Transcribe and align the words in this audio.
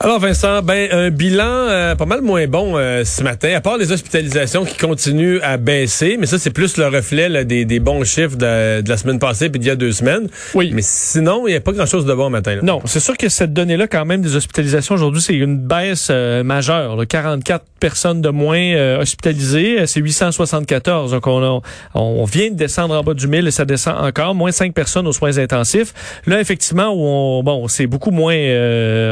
Alors 0.00 0.18
Vincent, 0.18 0.60
ben 0.60 0.88
un 0.90 1.10
bilan 1.10 1.44
euh, 1.46 1.94
pas 1.94 2.04
mal 2.04 2.20
moins 2.20 2.48
bon 2.48 2.76
euh, 2.76 3.04
ce 3.04 3.22
matin, 3.22 3.54
à 3.54 3.60
part 3.60 3.78
les 3.78 3.92
hospitalisations 3.92 4.64
qui 4.64 4.76
continuent 4.76 5.38
à 5.40 5.56
baisser, 5.56 6.16
mais 6.18 6.26
ça 6.26 6.36
c'est 6.36 6.50
plus 6.50 6.76
le 6.78 6.88
reflet 6.88 7.28
là, 7.28 7.44
des, 7.44 7.64
des, 7.64 7.78
bons 7.78 8.02
chiffres 8.02 8.36
de, 8.36 8.80
de 8.80 8.88
la 8.88 8.96
semaine 8.96 9.20
passée 9.20 9.50
puis 9.50 9.60
d'il 9.60 9.68
y 9.68 9.70
a 9.70 9.76
deux 9.76 9.92
semaines. 9.92 10.28
Oui. 10.52 10.72
Mais 10.74 10.82
sinon, 10.82 11.46
il 11.46 11.52
n'y 11.52 11.56
a 11.56 11.60
pas 11.60 11.70
grand-chose 11.70 12.06
de 12.06 12.12
bon 12.12 12.28
matin. 12.28 12.56
Là. 12.56 12.62
Non, 12.62 12.80
c'est 12.86 12.98
sûr 12.98 13.16
que 13.16 13.28
cette 13.28 13.52
donnée-là, 13.52 13.86
quand 13.86 14.04
même, 14.04 14.20
des 14.20 14.34
hospitalisations 14.34 14.96
aujourd'hui, 14.96 15.22
c'est 15.22 15.36
une 15.36 15.58
baisse 15.58 16.08
euh, 16.10 16.42
majeure. 16.42 16.96
Là. 16.96 17.06
44 17.06 17.64
personnes 17.78 18.20
de 18.20 18.30
moins 18.30 18.98
hospitalisées, 18.98 19.86
c'est 19.86 20.00
874. 20.00 21.12
Donc 21.12 21.26
on, 21.28 21.40
a, 21.40 21.60
on 21.94 22.24
vient 22.24 22.50
de 22.50 22.56
descendre 22.56 22.94
en 22.96 23.04
bas 23.04 23.14
du 23.14 23.28
1000 23.28 23.46
et 23.46 23.50
ça 23.52 23.64
descend 23.64 23.96
encore. 23.96 24.34
Moins 24.34 24.50
5 24.50 24.74
personnes 24.74 25.06
aux 25.06 25.12
soins 25.12 25.38
intensifs. 25.38 25.94
Là, 26.26 26.40
effectivement, 26.40 26.88
où 26.88 27.04
on, 27.04 27.42
bon, 27.44 27.68
c'est 27.68 27.86
beaucoup 27.86 28.10
moins 28.10 28.34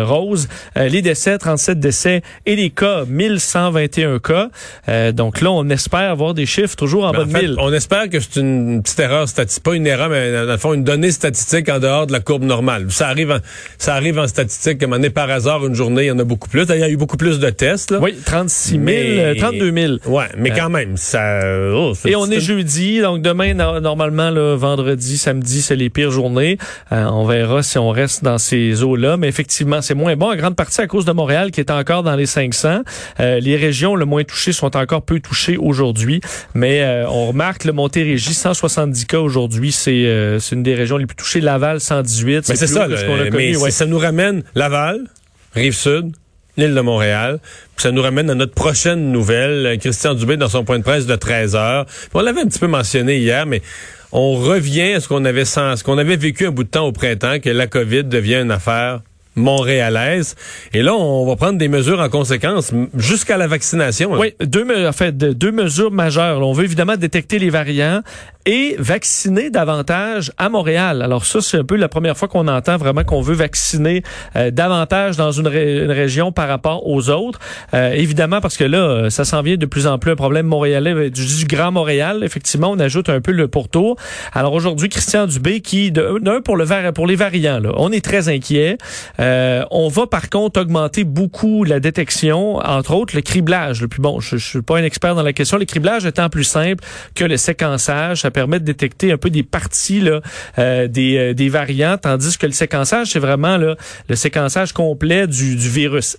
rose. 0.04 0.48
Euh, 0.76 0.88
les 0.88 1.02
décès, 1.02 1.38
37 1.38 1.78
décès 1.78 2.22
et 2.46 2.56
les 2.56 2.70
cas, 2.70 3.04
1121 3.06 4.18
cas. 4.18 4.48
Euh, 4.88 5.12
donc 5.12 5.40
là, 5.40 5.50
on 5.50 5.68
espère 5.68 6.10
avoir 6.10 6.34
des 6.34 6.46
chiffres 6.46 6.76
toujours 6.76 7.04
en 7.04 7.12
bas 7.12 7.24
de 7.24 7.32
1000. 7.32 7.56
On 7.58 7.72
espère 7.72 8.08
que 8.08 8.20
c'est 8.20 8.40
une 8.40 8.82
petite 8.82 9.00
erreur 9.00 9.28
statistique, 9.28 9.62
pas 9.62 9.74
une 9.74 9.86
erreur, 9.86 10.08
mais 10.08 10.32
dans 10.32 10.52
le 10.52 10.56
fond, 10.56 10.74
une 10.74 10.84
donnée 10.84 11.10
statistique 11.10 11.68
en 11.68 11.78
dehors 11.78 12.06
de 12.06 12.12
la 12.12 12.20
courbe 12.20 12.44
normale. 12.44 12.86
Ça 12.90 13.08
arrive 13.08 13.30
en, 13.30 13.38
ça 13.78 13.94
arrive 13.94 14.18
en 14.18 14.26
statistique, 14.26 14.78
comme 14.78 14.92
on 14.92 15.02
est 15.02 15.10
par 15.10 15.30
hasard 15.30 15.66
une 15.66 15.74
journée, 15.74 16.04
il 16.04 16.08
y 16.08 16.10
en 16.10 16.18
a 16.18 16.24
beaucoup 16.24 16.48
plus. 16.48 16.64
Il 16.68 16.80
y 16.80 16.82
a 16.82 16.88
eu 16.88 16.96
beaucoup 16.96 17.16
plus 17.16 17.38
de 17.38 17.50
tests. 17.50 17.90
Là. 17.90 17.98
Oui, 18.00 18.14
36 18.24 18.80
000, 18.84 19.34
32 19.38 19.72
000. 19.72 19.92
Ouais, 20.06 20.26
mais 20.36 20.50
quand 20.50 20.70
même, 20.70 20.96
ça... 20.96 21.40
Oh, 21.74 21.92
et 22.04 22.16
on 22.16 22.26
est 22.30 22.40
jeudi, 22.40 23.00
donc 23.00 23.22
demain, 23.22 23.54
normalement, 23.54 24.30
là, 24.30 24.56
vendredi, 24.56 25.18
samedi, 25.18 25.62
c'est 25.62 25.76
les 25.76 25.90
pires 25.90 26.10
journées. 26.10 26.58
Euh, 26.92 27.04
on 27.06 27.24
verra 27.24 27.62
si 27.62 27.78
on 27.78 27.90
reste 27.90 28.24
dans 28.24 28.38
ces 28.38 28.82
eaux-là, 28.82 29.16
mais 29.16 29.28
effectivement, 29.28 29.82
c'est 29.82 29.94
moins 29.94 30.16
bon 30.16 30.30
en 30.32 30.36
grande 30.36 30.56
partie 30.62 30.80
à 30.80 30.86
cause 30.86 31.04
de 31.04 31.10
Montréal 31.10 31.50
qui 31.50 31.58
est 31.58 31.72
encore 31.72 32.04
dans 32.04 32.14
les 32.14 32.24
500. 32.24 32.82
Euh, 33.18 33.40
les 33.40 33.56
régions 33.56 33.96
le 33.96 34.04
moins 34.04 34.22
touchées 34.22 34.52
sont 34.52 34.76
encore 34.76 35.02
peu 35.02 35.18
touchées 35.18 35.56
aujourd'hui, 35.56 36.20
mais 36.54 36.82
euh, 36.82 37.04
on 37.08 37.26
remarque 37.26 37.64
le 37.64 37.72
Montérégie 37.72 38.32
170 38.32 39.06
cas 39.06 39.18
aujourd'hui, 39.18 39.72
c'est 39.72 39.90
euh, 39.90 40.38
c'est 40.38 40.54
une 40.54 40.62
des 40.62 40.76
régions 40.76 40.98
les 40.98 41.06
plus 41.06 41.16
touchées. 41.16 41.40
Laval 41.40 41.80
118. 41.80 42.48
Mais 42.48 42.54
c'est 42.54 42.68
ça, 42.68 42.86
ce 42.88 43.04
qu'on 43.04 43.20
a 43.20 43.28
connu, 43.28 43.56
mais 43.60 43.70
ça 43.72 43.86
nous 43.86 43.98
ramène 43.98 44.44
Laval, 44.54 45.00
Rive-Sud, 45.56 46.12
l'île 46.56 46.76
de 46.76 46.80
Montréal. 46.80 47.40
Puis 47.74 47.82
ça 47.82 47.90
nous 47.90 48.02
ramène 48.02 48.30
à 48.30 48.36
notre 48.36 48.54
prochaine 48.54 49.10
nouvelle. 49.10 49.78
Christian 49.80 50.14
Dubé 50.14 50.36
dans 50.36 50.48
son 50.48 50.62
point 50.62 50.78
de 50.78 50.84
presse 50.84 51.06
de 51.06 51.16
13 51.16 51.56
heures. 51.56 51.86
on 52.14 52.20
l'avait 52.20 52.42
un 52.42 52.46
petit 52.46 52.60
peu 52.60 52.68
mentionné 52.68 53.18
hier, 53.18 53.46
mais 53.46 53.62
on 54.12 54.34
revient 54.34 54.92
à 54.92 55.00
ce 55.00 55.08
qu'on 55.08 55.24
avait 55.24 55.44
ce 55.44 55.82
qu'on 55.82 55.98
avait 55.98 56.16
vécu 56.16 56.46
un 56.46 56.52
bout 56.52 56.62
de 56.62 56.68
temps 56.68 56.86
au 56.86 56.92
printemps, 56.92 57.40
que 57.40 57.50
la 57.50 57.66
COVID 57.66 58.04
devient 58.04 58.42
une 58.42 58.52
affaire 58.52 59.00
montréalaise. 59.34 60.34
Et 60.74 60.82
là, 60.82 60.94
on 60.94 61.26
va 61.26 61.36
prendre 61.36 61.58
des 61.58 61.68
mesures 61.68 62.00
en 62.00 62.08
conséquence 62.08 62.72
jusqu'à 62.96 63.36
la 63.36 63.46
vaccination. 63.46 64.12
Oui, 64.12 64.34
deux, 64.40 65.52
mesures 65.52 65.90
majeures. 65.90 66.40
On 66.46 66.52
veut 66.52 66.64
évidemment 66.64 66.96
détecter 66.96 67.38
les 67.38 67.50
variants 67.50 68.02
et 68.44 68.74
vacciner 68.78 69.50
davantage 69.50 70.32
à 70.36 70.48
Montréal. 70.48 71.02
Alors 71.02 71.24
ça, 71.24 71.40
c'est 71.40 71.58
un 71.58 71.64
peu 71.64 71.76
la 71.76 71.88
première 71.88 72.16
fois 72.16 72.26
qu'on 72.26 72.48
entend 72.48 72.76
vraiment 72.76 73.04
qu'on 73.04 73.20
veut 73.20 73.34
vacciner 73.34 74.02
euh, 74.34 74.50
davantage 74.50 75.16
dans 75.16 75.30
une, 75.30 75.46
région 75.46 76.32
par 76.32 76.48
rapport 76.48 76.86
aux 76.86 77.08
autres. 77.08 77.38
Euh, 77.72 77.92
évidemment, 77.92 78.40
parce 78.40 78.56
que 78.56 78.64
là, 78.64 78.78
euh, 78.78 79.10
ça 79.10 79.24
s'en 79.24 79.42
vient 79.42 79.56
de 79.56 79.66
plus 79.66 79.86
en 79.86 79.98
plus 79.98 80.10
un 80.10 80.16
problème 80.16 80.46
montréalais, 80.46 81.10
du, 81.10 81.24
du, 81.24 81.44
Grand 81.44 81.70
Montréal. 81.70 82.22
Effectivement, 82.24 82.70
on 82.70 82.78
ajoute 82.78 83.08
un 83.08 83.20
peu 83.20 83.32
le 83.32 83.46
pourtour. 83.46 83.96
Alors 84.32 84.52
aujourd'hui, 84.54 84.88
Christian 84.88 85.26
Dubé, 85.26 85.60
qui, 85.60 85.92
d'un 85.92 86.40
pour, 86.44 86.56
le, 86.56 86.92
pour 86.92 87.06
les 87.06 87.16
variants, 87.16 87.60
là, 87.60 87.70
on 87.76 87.92
est 87.92 88.04
très 88.04 88.28
inquiet. 88.28 88.78
On 89.70 89.88
va 89.88 90.06
par 90.06 90.30
contre 90.30 90.60
augmenter 90.60 91.04
beaucoup 91.04 91.64
la 91.64 91.80
détection, 91.80 92.56
entre 92.56 92.94
autres 92.94 93.14
le 93.14 93.22
criblage. 93.22 93.80
Le 93.80 93.88
plus 93.88 94.00
bon, 94.00 94.20
je, 94.20 94.36
je 94.36 94.46
suis 94.46 94.62
pas 94.62 94.78
un 94.78 94.84
expert 94.84 95.14
dans 95.14 95.22
la 95.22 95.32
question. 95.32 95.58
Le 95.58 95.64
criblage 95.64 96.06
étant 96.06 96.28
plus 96.28 96.44
simple 96.44 96.84
que 97.14 97.24
le 97.24 97.36
séquençage, 97.36 98.22
ça 98.22 98.30
permet 98.30 98.60
de 98.60 98.64
détecter 98.64 99.12
un 99.12 99.16
peu 99.16 99.30
des 99.30 99.42
parties 99.42 100.00
là, 100.00 100.20
euh, 100.58 100.88
des, 100.88 101.16
euh, 101.16 101.34
des 101.34 101.48
variants, 101.48 101.96
tandis 101.98 102.36
que 102.38 102.46
le 102.46 102.52
séquençage 102.52 103.08
c'est 103.08 103.18
vraiment 103.18 103.56
là, 103.56 103.76
le 104.08 104.16
séquençage 104.16 104.72
complet 104.72 105.26
du, 105.26 105.56
du 105.56 105.68
virus. 105.68 106.16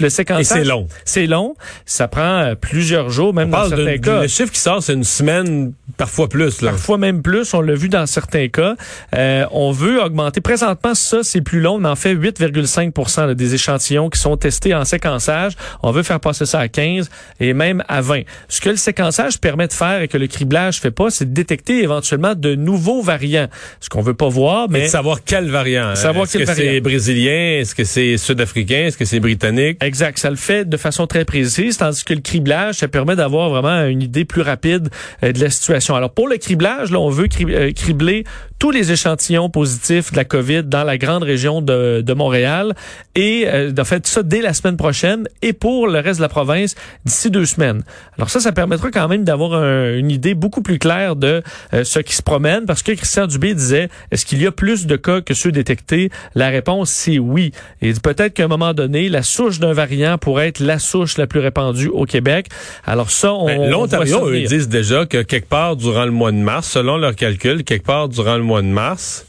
Le, 0.00 0.08
séquençage, 0.08 0.40
Et 0.40 0.44
c'est 0.44 0.64
long. 0.64 0.88
C'est 1.04 1.26
long. 1.26 1.54
Ça 1.86 2.08
prend 2.08 2.54
plusieurs 2.60 3.10
jours, 3.10 3.34
même 3.34 3.50
dans 3.50 3.68
certains 3.68 3.98
cas. 3.98 4.22
Le 4.22 4.28
chiffre 4.28 4.52
qui 4.52 4.60
sort, 4.60 4.82
c'est 4.82 4.94
une 4.94 5.04
semaine, 5.04 5.72
parfois 5.96 6.28
plus. 6.28 6.62
Là. 6.62 6.70
Parfois 6.70 6.98
même 6.98 7.22
plus. 7.22 7.54
On 7.54 7.60
l'a 7.60 7.74
vu 7.74 7.88
dans 7.88 8.06
certains 8.06 8.48
cas. 8.48 8.76
on 9.12 9.72
veut 9.72 10.02
augmenter. 10.02 10.40
Présentement, 10.40 10.94
ça 10.94 11.22
c'est 11.22 11.40
plus 11.40 11.60
long. 11.60 11.74
On 11.74 11.84
en 11.84 11.96
fait 11.96 12.12
8, 12.12 12.38
5 12.64 13.34
des 13.34 13.54
échantillons 13.54 14.10
qui 14.10 14.18
sont 14.18 14.36
testés 14.36 14.74
en 14.74 14.84
séquençage. 14.84 15.52
On 15.82 15.90
veut 15.90 16.02
faire 16.02 16.20
passer 16.20 16.46
ça 16.46 16.60
à 16.60 16.68
15 16.68 17.10
et 17.40 17.52
même 17.52 17.82
à 17.88 18.00
20. 18.00 18.22
Ce 18.48 18.60
que 18.60 18.70
le 18.70 18.76
séquençage 18.76 19.38
permet 19.38 19.68
de 19.68 19.72
faire 19.72 20.02
et 20.02 20.08
que 20.08 20.18
le 20.18 20.26
criblage 20.26 20.80
fait 20.80 20.90
pas, 20.90 21.10
c'est 21.10 21.26
de 21.26 21.34
détecter 21.34 21.82
éventuellement 21.82 22.34
de 22.34 22.54
nouveaux 22.54 23.02
variants. 23.02 23.48
Ce 23.80 23.88
qu'on 23.88 24.02
veut 24.02 24.14
pas 24.14 24.28
voir, 24.28 24.68
mais... 24.68 24.82
de 24.82 24.86
savoir 24.88 25.18
quel 25.24 25.50
variant. 25.50 25.94
Savoir 25.94 26.24
Est-ce 26.24 26.38
que 26.38 26.46
c'est 26.46 26.80
brésilien? 26.80 27.58
Est-ce 27.60 27.74
que 27.74 27.84
c'est 27.84 28.16
sud-africain? 28.16 28.86
Est-ce 28.86 28.98
que 28.98 29.04
c'est 29.04 29.20
britannique? 29.20 29.78
Exact. 29.82 30.18
Ça 30.18 30.30
le 30.30 30.36
fait 30.36 30.68
de 30.68 30.76
façon 30.76 31.06
très 31.06 31.24
précise, 31.24 31.78
tandis 31.78 32.04
que 32.04 32.14
le 32.14 32.20
criblage, 32.20 32.76
ça 32.76 32.88
permet 32.88 33.16
d'avoir 33.16 33.50
vraiment 33.50 33.84
une 33.86 34.02
idée 34.02 34.24
plus 34.24 34.42
rapide 34.42 34.88
euh, 35.22 35.32
de 35.32 35.40
la 35.40 35.50
situation. 35.50 35.94
Alors, 35.94 36.10
pour 36.10 36.28
le 36.28 36.36
criblage, 36.36 36.90
là, 36.90 37.00
on 37.00 37.10
veut 37.10 37.28
euh, 37.40 37.72
cribler 37.72 38.24
tous 38.58 38.70
les 38.70 38.92
échantillons 38.92 39.50
positifs 39.50 40.12
de 40.12 40.16
la 40.16 40.24
COVID 40.24 40.64
dans 40.64 40.84
la 40.84 40.98
grande 40.98 41.22
région 41.22 41.60
de, 41.60 42.00
de 42.00 42.14
Montréal 42.14 42.74
et 43.14 43.44
euh, 43.46 43.70
de 43.70 43.82
fait 43.84 44.06
ça 44.06 44.22
dès 44.22 44.40
la 44.40 44.54
semaine 44.54 44.76
prochaine 44.76 45.28
et 45.42 45.52
pour 45.52 45.86
le 45.86 45.98
reste 45.98 46.18
de 46.18 46.22
la 46.22 46.28
province 46.28 46.74
d'ici 47.04 47.30
deux 47.30 47.46
semaines. 47.46 47.82
Alors 48.16 48.30
ça, 48.30 48.40
ça 48.40 48.52
permettra 48.52 48.90
quand 48.90 49.08
même 49.08 49.24
d'avoir 49.24 49.62
une 49.62 50.10
idée 50.10 50.34
beaucoup 50.34 50.62
plus 50.62 50.78
claire 50.78 51.16
de 51.16 51.42
euh, 51.72 51.84
ce 51.84 51.98
qui 51.98 52.14
se 52.14 52.22
promène 52.22 52.64
parce 52.66 52.82
que 52.82 52.92
Christian 52.92 53.26
Dubé 53.26 53.54
disait 53.54 53.88
est-ce 54.10 54.24
qu'il 54.24 54.40
y 54.40 54.46
a 54.46 54.52
plus 54.52 54.86
de 54.86 54.96
cas 54.96 55.20
que 55.20 55.34
ceux 55.34 55.52
détectés? 55.52 56.10
La 56.34 56.48
réponse 56.48 56.90
c'est 56.90 57.18
oui. 57.18 57.52
Et 57.82 57.92
peut-être 57.92 58.34
qu'à 58.34 58.44
un 58.44 58.48
moment 58.48 58.74
donné, 58.74 59.08
la 59.08 59.22
souche 59.22 59.60
d'un 59.60 59.72
variant 59.72 60.18
pourrait 60.18 60.48
être 60.48 60.60
la 60.60 60.78
souche 60.78 61.18
la 61.18 61.26
plus 61.26 61.40
répandue 61.40 61.88
au 61.88 62.04
Québec. 62.04 62.46
Alors 62.84 63.10
ça, 63.10 63.32
on 63.32 63.46
ben, 63.46 63.70
l'Ontario 63.70 64.28
eux 64.28 64.40
disent 64.40 64.68
déjà 64.68 65.06
que 65.06 65.22
quelque 65.22 65.48
part 65.48 65.76
durant 65.76 66.04
le 66.04 66.10
mois 66.10 66.32
de 66.32 66.36
mars, 66.36 66.68
selon 66.68 66.96
leurs 66.96 67.16
calculs, 67.16 67.64
quelque 67.64 67.84
part 67.84 68.08
durant 68.08 68.36
le 68.36 68.42
mois 68.44 68.62
de 68.62 68.68
mars, 68.68 69.26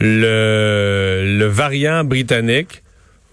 le, 0.00 1.46
variant 1.50 2.04
britannique 2.04 2.82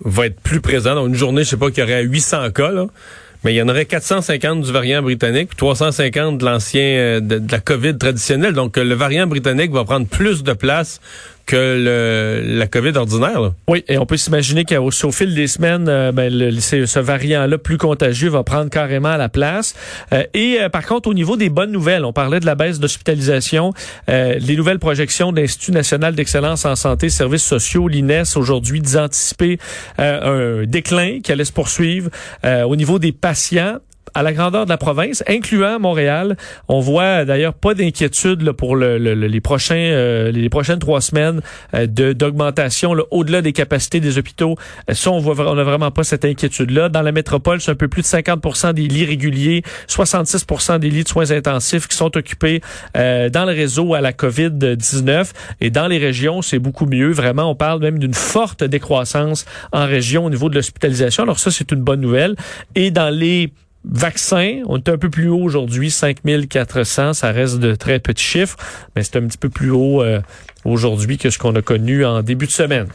va 0.04 0.26
être 0.26 0.40
plus 0.40 0.62
présent. 0.62 0.96
Dans 0.96 1.08
une 1.08 1.16
journée, 1.16 1.44
je 1.44 1.50
sais 1.50 1.58
pas, 1.58 1.70
qu'il 1.70 1.84
y 1.84 1.84
aurait 1.84 2.04
800 2.04 2.52
cas, 2.52 2.72
mais 3.44 3.54
il 3.54 3.58
y 3.58 3.62
en 3.62 3.70
aurait 3.70 3.86
450 3.86 4.62
du 4.62 4.72
variant 4.72 5.02
britannique, 5.02 5.50
puis 5.50 5.58
350 5.58 6.38
de 6.38 6.46
l'ancien 6.46 6.82
euh, 6.82 7.20
de, 7.20 7.40
de, 7.40 7.52
la 7.52 7.60
COVID 7.60 7.98
traditionnelle. 7.98 8.54
Donc, 8.54 8.78
le 8.78 8.94
variant 8.94 9.28
britannique 9.28 9.72
va 9.72 9.84
prendre 9.84 10.08
plus 10.08 10.44
de 10.44 10.54
place 10.54 11.02
que 11.46 11.56
le, 11.56 12.58
la 12.58 12.68
COVID 12.68 12.98
ordinaire. 12.98 13.52
Oui, 13.68 13.84
et 13.88 13.98
on 13.98 14.06
peut 14.06 14.18
s'imaginer 14.18 14.66
qu'au 14.66 14.90
au 14.90 15.12
fil 15.12 15.36
des 15.36 15.48
semaines, 15.48 15.88
euh, 15.88 16.12
ben, 16.12 16.32
le, 16.32 16.60
ce 16.60 17.00
variant-là 17.00 17.58
plus 17.58 17.78
contagieux 17.78 18.30
va 18.30 18.44
prendre 18.44 18.70
carrément 18.70 19.18
la 19.18 19.30
place. 19.30 19.76
Euh, 20.14 20.24
et 20.34 20.58
euh, 20.60 20.70
par 20.70 20.86
contre, 20.86 21.10
au 21.10 21.14
niveau 21.14 21.38
des 21.38 21.50
bonnes 21.50 21.72
nouvelles, 21.72 22.06
on 22.06 22.14
parlait 22.14 22.40
de 22.40 22.46
la 22.46 22.56
baisse 22.56 22.80
d'hospitalisation, 22.80 23.74
les 24.08 24.56
nouvelles 24.56 24.80
projections 24.80 25.32
de 25.32 25.42
l'Institut 25.42 25.72
national 25.72 26.16
d'excellence 26.16 26.66
en 26.66 26.76
santé 26.76 27.08
et 27.08 27.10
services 27.10 27.44
sociaux, 27.44 27.88
l'INES, 27.88 28.24
aujourd'hui, 28.36 28.82
d'anticiper 28.82 29.58
un 29.98 30.64
déclin 30.66 31.20
qui 31.24 31.32
allait 31.32 31.46
se 31.46 31.52
poursuivre 31.52 32.10
au 32.44 32.76
niveau 32.76 33.00
des 33.00 33.12
patients 33.12 33.78
à 34.14 34.24
la 34.24 34.34
grandeur 34.34 34.66
de 34.66 34.70
la 34.70 34.78
province, 34.78 35.24
incluant 35.28 35.80
Montréal. 35.80 36.38
On 36.68 36.80
voit 36.80 37.26
d'ailleurs 37.26 37.54
pas 37.54 37.74
d'inquiétude 37.74 38.52
pour 38.54 38.76
le, 38.76 38.98
les 38.98 39.42
prochains 39.42 39.76
euh, 39.76 40.32
les 40.32 40.50
prochaines 40.50 40.80
trois 40.80 41.02
semaines 41.02 41.42
euh, 41.74 41.88
d'augmentation 41.88 42.96
au-delà 43.12 43.42
des 43.42 43.54
capacités 43.54 44.00
des 44.00 44.18
hôpitaux. 44.18 44.56
Euh, 44.90 44.94
ça, 44.94 45.12
on 45.12 45.20
voit 45.20 45.36
on 45.40 45.58
a 45.58 45.64
vraiment 45.64 45.92
pas 45.92 46.04
cette 46.04 46.26
inquiétude-là. 46.26 46.90
Dans 46.90 47.02
la 47.02 47.12
métropole, 47.12 47.62
c'est 47.62 47.72
un 47.72 47.76
peu 47.76 47.88
plus 47.88 48.02
de 48.02 48.08
50% 48.08 48.74
des 48.74 48.88
lits 48.88 49.06
réguliers, 49.06 49.64
66% 49.88 50.80
des 50.80 50.90
lits 50.90 51.04
de 51.04 51.10
soins 51.10 51.32
intensifs 51.32 51.88
qui 51.88 51.96
sont 51.96 52.16
occupés 52.18 52.62
dans 52.96 53.46
le 53.46 53.54
réseau 53.54 53.94
à 53.94 54.02
la 54.02 54.12
COVID-19. 54.12 55.32
Et 55.62 55.70
dans 55.70 55.88
les 55.88 55.98
régions, 55.98 56.42
c'est 56.42 56.60
beaucoup 56.60 56.86
mieux. 56.86 57.12
Vraiment, 57.12 57.50
on 57.50 57.56
parle 57.56 57.80
même 57.82 58.00
d'une 58.00 58.14
forte 58.14 58.64
décroissance 58.64 59.46
en 59.72 59.86
région 59.86 60.26
au 60.26 60.30
niveau 60.30 60.50
de 60.50 60.56
l'hospitalisation. 60.56 61.24
Alors 61.24 61.40
ça, 61.40 61.52
c'est 61.52 61.72
une 61.72 61.82
bonne 61.82 62.02
nouvelle. 62.02 62.36
Et 62.76 62.92
dans 62.92 63.10
les 63.10 63.52
Vaccins, 63.84 64.62
on 64.68 64.78
est 64.78 64.90
un 64.90 64.98
peu 64.98 65.10
plus 65.10 65.28
haut 65.28 65.42
aujourd'hui, 65.42 65.90
5400, 65.90 67.14
ça 67.14 67.32
reste 67.32 67.60
de 67.60 67.74
très 67.74 68.00
petits 68.00 68.24
chiffres, 68.24 68.56
mais 68.96 69.04
c'est 69.04 69.18
un 69.18 69.26
petit 69.28 69.40
peu 69.40 69.50
plus 69.50 69.72
haut 69.72 70.04
euh, 70.04 70.22
aujourd'hui 70.66 71.18
que 71.18 71.30
ce 71.30 71.40
qu'on 71.40 71.56
a 71.56 71.62
connu 71.62 72.06
en 72.06 72.22
début 72.22 72.46
de 72.46 72.52
semaine. 72.52 72.88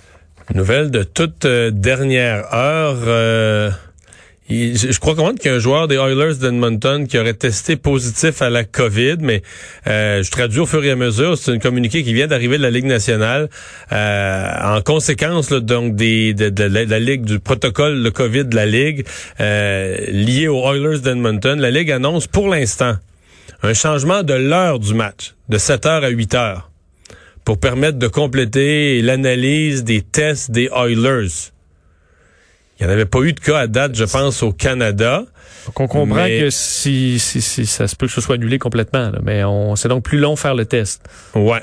Nouvelle 0.55 0.93
de 0.93 1.03
toute 1.03 1.45
euh, 1.45 1.73
dernière 1.73 2.53
heure. 2.55 2.99
Euh, 3.07 3.71
je 4.49 4.99
crois 5.01 5.15
comprendre 5.15 5.39
qu'il 5.41 5.51
y 5.51 5.55
a 5.55 5.57
un 5.57 5.61
joueur 5.61 5.89
des 5.89 5.97
Oilers 5.97 6.37
d'Edmonton 6.37 7.07
qui 7.09 7.19
aurait 7.19 7.35
testé 7.35 7.77
positif 7.77 8.43
à 8.43 8.51
la 8.51 8.63
COVID, 8.63 9.17
mais 9.21 9.43
euh, 9.89 10.23
je 10.23 10.31
traduis 10.31 10.61
au 10.61 10.67
fur 10.67 10.85
et 10.85 10.91
à 10.91 10.97
mesure. 10.97 11.37
C'est 11.37 11.51
un 11.51 11.59
communiqué 11.59 12.05
qui 12.05 12.15
vient 12.15 12.29
d'arriver 12.29 12.57
de 12.57 12.63
la 12.63 12.71
Ligue 12.71 12.85
nationale. 12.85 13.49
Euh, 13.93 14.77
en 14.77 14.81
conséquence 14.83 15.49
donc 15.51 15.97
des, 15.97 16.33
de, 16.33 16.63
la, 16.63 16.99
Ligue, 17.01 17.25
du 17.25 17.41
protocole 17.41 18.03
de 18.03 18.11
COVID 18.11 18.45
de 18.45 18.55
la 18.55 18.67
Ligue 18.67 19.05
euh, 19.41 19.97
lié 20.09 20.47
aux 20.47 20.63
Oilers 20.63 21.01
d'Edmonton, 21.01 21.61
la 21.61 21.71
Ligue 21.71 21.91
annonce 21.91 22.29
pour 22.29 22.49
l'instant 22.49 22.97
un 23.63 23.75
changement 23.75 24.23
de 24.23 24.35
l'heure 24.35 24.79
du 24.79 24.95
match, 24.95 25.35
de 25.49 25.59
7 25.59 25.87
heures 25.87 26.05
à 26.05 26.09
8 26.09 26.35
heures, 26.35 26.71
pour 27.45 27.59
permettre 27.59 27.99
de 27.99 28.07
compléter 28.07 29.03
l'analyse 29.03 29.83
des 29.83 30.03
tests 30.03 30.53
des 30.53 30.69
Oilers. 30.73 31.53
Il 32.79 32.87
n'y 32.87 32.91
en 32.91 32.93
avait 32.93 33.07
pas 33.07 33.21
eu 33.21 33.33
de 33.33 33.41
cas 33.41 33.59
à 33.59 33.67
date, 33.67 33.95
je 33.95 34.05
pense, 34.05 34.43
au 34.43 34.53
Canada. 34.53 35.25
Donc 35.67 35.81
on 35.81 35.89
comprend 35.89 36.27
que 36.27 36.51
si, 36.51 37.19
si, 37.19 37.41
si, 37.41 37.67
ça 37.67 37.89
se 37.89 37.97
peut 37.97 38.07
que 38.07 38.13
ce 38.13 38.21
soit 38.21 38.37
annulé 38.37 38.59
complètement, 38.59 39.11
mais 39.23 39.43
on 39.45 39.77
c'est 39.77 39.89
donc 39.89 40.05
plus 40.05 40.19
long 40.19 40.37
faire 40.37 40.55
le 40.55 40.65
test. 40.65 41.03
Ouais. 41.35 41.63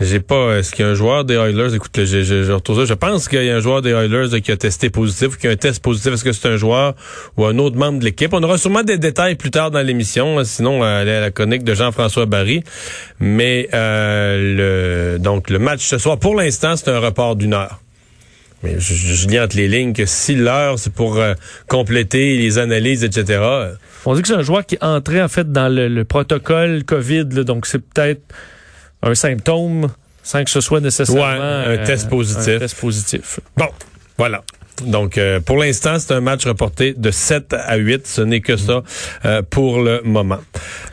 J'ai 0.00 0.20
pas. 0.20 0.58
Est-ce 0.58 0.72
qu'il 0.72 0.84
y 0.84 0.88
a 0.88 0.90
un 0.90 0.94
joueur 0.94 1.24
des 1.24 1.34
Oilers? 1.34 1.74
Écoute, 1.74 1.92
je, 1.94 2.04
je, 2.04 2.22
je, 2.22 2.74
ça. 2.74 2.84
je 2.84 2.94
pense 2.94 3.28
qu'il 3.28 3.44
y 3.44 3.50
a 3.50 3.56
un 3.56 3.60
joueur 3.60 3.82
des 3.82 3.90
Oilers 3.90 4.40
qui 4.40 4.50
a 4.50 4.56
testé 4.56 4.90
positif, 4.90 5.36
qui 5.36 5.46
a 5.46 5.50
un 5.50 5.56
test 5.56 5.80
positif. 5.82 6.14
Est-ce 6.14 6.24
que 6.24 6.32
c'est 6.32 6.48
un 6.48 6.56
joueur 6.56 6.94
ou 7.36 7.44
un 7.44 7.56
autre 7.58 7.76
membre 7.76 8.00
de 8.00 8.04
l'équipe? 8.04 8.32
On 8.32 8.42
aura 8.42 8.58
sûrement 8.58 8.82
des 8.82 8.98
détails 8.98 9.36
plus 9.36 9.50
tard 9.50 9.70
dans 9.70 9.82
l'émission, 9.82 10.42
sinon 10.44 10.82
euh, 10.82 11.04
la, 11.04 11.20
la 11.20 11.30
chronique 11.30 11.62
de 11.62 11.74
Jean-François 11.74 12.26
Barry. 12.26 12.64
Mais 13.20 13.68
euh, 13.74 15.14
le 15.14 15.18
donc 15.18 15.50
le 15.50 15.58
match 15.58 15.86
ce 15.86 15.98
soir, 15.98 16.18
pour 16.18 16.34
l'instant, 16.34 16.74
c'est 16.76 16.90
un 16.90 16.98
report 16.98 17.36
d'une 17.36 17.54
heure. 17.54 17.81
Mais 18.62 18.78
je, 18.78 18.94
je, 18.94 19.28
lis 19.28 19.40
entre 19.40 19.56
les 19.56 19.68
lignes 19.68 19.92
que 19.92 20.06
si 20.06 20.36
l'heure, 20.36 20.78
c'est 20.78 20.92
pour 20.92 21.16
euh, 21.16 21.34
compléter 21.68 22.36
les 22.36 22.58
analyses, 22.58 23.02
etc. 23.02 23.42
On 24.04 24.14
dit 24.14 24.22
que 24.22 24.28
c'est 24.28 24.34
un 24.34 24.42
joueur 24.42 24.64
qui 24.64 24.78
entré, 24.80 25.22
en 25.22 25.28
fait, 25.28 25.50
dans 25.50 25.68
le, 25.68 26.04
protocole 26.04 26.84
COVID, 26.84 27.24
donc 27.24 27.66
c'est 27.66 27.80
peut-être 27.80 28.22
un 29.02 29.14
symptôme 29.14 29.88
sans 30.22 30.44
que 30.44 30.50
ce 30.50 30.60
soit 30.60 30.80
nécessairement 30.80 31.64
un 31.66 31.78
test 31.78 32.08
positif. 32.08 32.54
Un 32.54 32.58
test 32.60 32.80
positif. 32.80 33.40
Bon, 33.56 33.68
voilà. 34.16 34.42
Donc, 34.86 35.18
euh, 35.18 35.40
pour 35.40 35.58
l'instant, 35.58 35.98
c'est 35.98 36.12
un 36.12 36.20
match 36.20 36.46
reporté 36.46 36.94
de 36.96 37.10
7 37.10 37.54
à 37.54 37.76
8. 37.76 38.06
Ce 38.06 38.20
n'est 38.20 38.40
que 38.40 38.56
ça 38.56 38.82
euh, 39.24 39.42
pour 39.48 39.80
le 39.80 40.00
moment. 40.04 40.38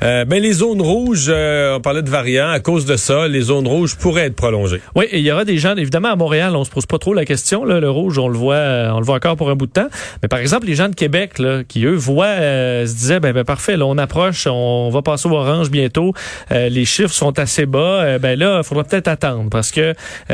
Euh, 0.04 0.26
ben, 0.26 0.42
les 0.42 0.54
zones 0.54 0.81
rouges, 0.81 1.28
euh, 1.30 1.78
on 1.78 1.81
parlait 1.81 2.02
de 2.02 2.10
variants. 2.10 2.50
À 2.50 2.60
cause 2.60 2.86
de 2.86 2.98
ça, 2.98 3.28
les 3.28 3.42
zones 3.42 3.68
rouges 3.68 3.96
pourraient 3.96 4.26
être 4.26 4.36
prolongées. 4.36 4.81
Oui, 4.96 5.06
et 5.12 5.20
il 5.20 5.26
y 5.26 5.31
aura 5.31 5.46
des 5.46 5.58
gens, 5.58 5.76
évidemment, 5.76 6.10
à 6.10 6.16
Montréal, 6.16 6.56
on 6.56 6.64
se 6.64 6.70
pose 6.70 6.86
pas 6.86 7.00
trop 7.00 7.14
la 7.14 7.26
question. 7.26 7.66
Là, 7.66 7.80
le 7.80 7.90
rouge, 7.90 8.18
on 8.18 8.28
le 8.28 8.38
voit 8.38 8.60
on 8.94 9.00
le 9.00 9.06
voit 9.06 9.16
encore 9.16 9.38
pour 9.38 9.50
un 9.50 9.56
bout 9.56 9.66
de 9.66 9.72
temps. 9.72 9.88
Mais 10.22 10.28
par 10.28 10.40
exemple, 10.40 10.68
les 10.68 10.76
gens 10.76 10.90
de 10.90 10.96
Québec, 10.96 11.40
là, 11.40 11.64
qui, 11.64 11.86
eux, 11.86 11.96
voient, 11.96 12.36
se 12.36 12.94
disaient, 12.94 13.20
ben, 13.20 13.34
ben 13.34 13.44
parfait, 13.44 13.78
là, 13.78 13.86
on 13.86 13.98
approche, 13.98 14.48
on 14.48 14.90
va 14.90 15.02
passer 15.02 15.28
au 15.28 15.34
orange 15.34 15.70
bientôt. 15.70 16.14
les 16.52 16.86
chiffres 16.86 17.14
sont 17.14 17.38
assez 17.40 17.66
bas. 17.66 18.20
ben 18.20 18.38
là, 18.38 18.60
il 18.60 18.64
faudra 18.64 18.84
peut-être 18.84 19.08
attendre 19.08 19.50
parce 19.50 19.72
que 19.72 19.94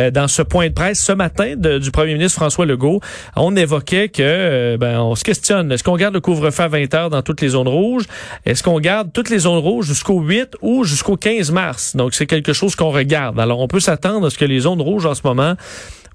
dans 0.09 0.27
ce 0.27 0.41
point 0.41 0.67
de 0.67 0.73
presse 0.73 0.99
ce 0.99 1.11
matin 1.11 1.53
du 1.55 1.91
premier 1.91 2.13
ministre 2.13 2.39
François 2.39 2.65
Legault, 2.65 2.99
on 3.35 3.55
évoquait 3.55 4.09
que 4.09 4.21
euh, 4.21 4.77
ben 4.77 4.99
on 4.99 5.15
se 5.15 5.23
questionne. 5.23 5.71
Est-ce 5.71 5.83
qu'on 5.83 5.95
garde 5.95 6.13
le 6.13 6.21
couvre-feu 6.21 6.63
à 6.63 6.67
20 6.67 6.93
heures 6.93 7.09
dans 7.09 7.21
toutes 7.21 7.41
les 7.41 7.49
zones 7.49 7.67
rouges? 7.67 8.05
Est-ce 8.45 8.63
qu'on 8.63 8.79
garde 8.79 9.11
toutes 9.13 9.29
les 9.29 9.39
zones 9.39 9.59
rouges 9.59 9.87
jusqu'au 9.87 10.21
8 10.21 10.55
ou 10.61 10.83
jusqu'au 10.83 11.17
15 11.17 11.51
mars? 11.51 11.95
Donc, 11.95 12.13
c'est 12.13 12.25
quelque 12.25 12.53
chose 12.53 12.75
qu'on 12.75 12.91
regarde. 12.91 13.39
Alors, 13.39 13.59
on 13.59 13.67
peut 13.67 13.79
s'attendre 13.79 14.27
à 14.27 14.29
ce 14.29 14.37
que 14.37 14.45
les 14.45 14.61
zones 14.61 14.81
rouges 14.81 15.05
en 15.05 15.13
ce 15.13 15.21
moment 15.23 15.55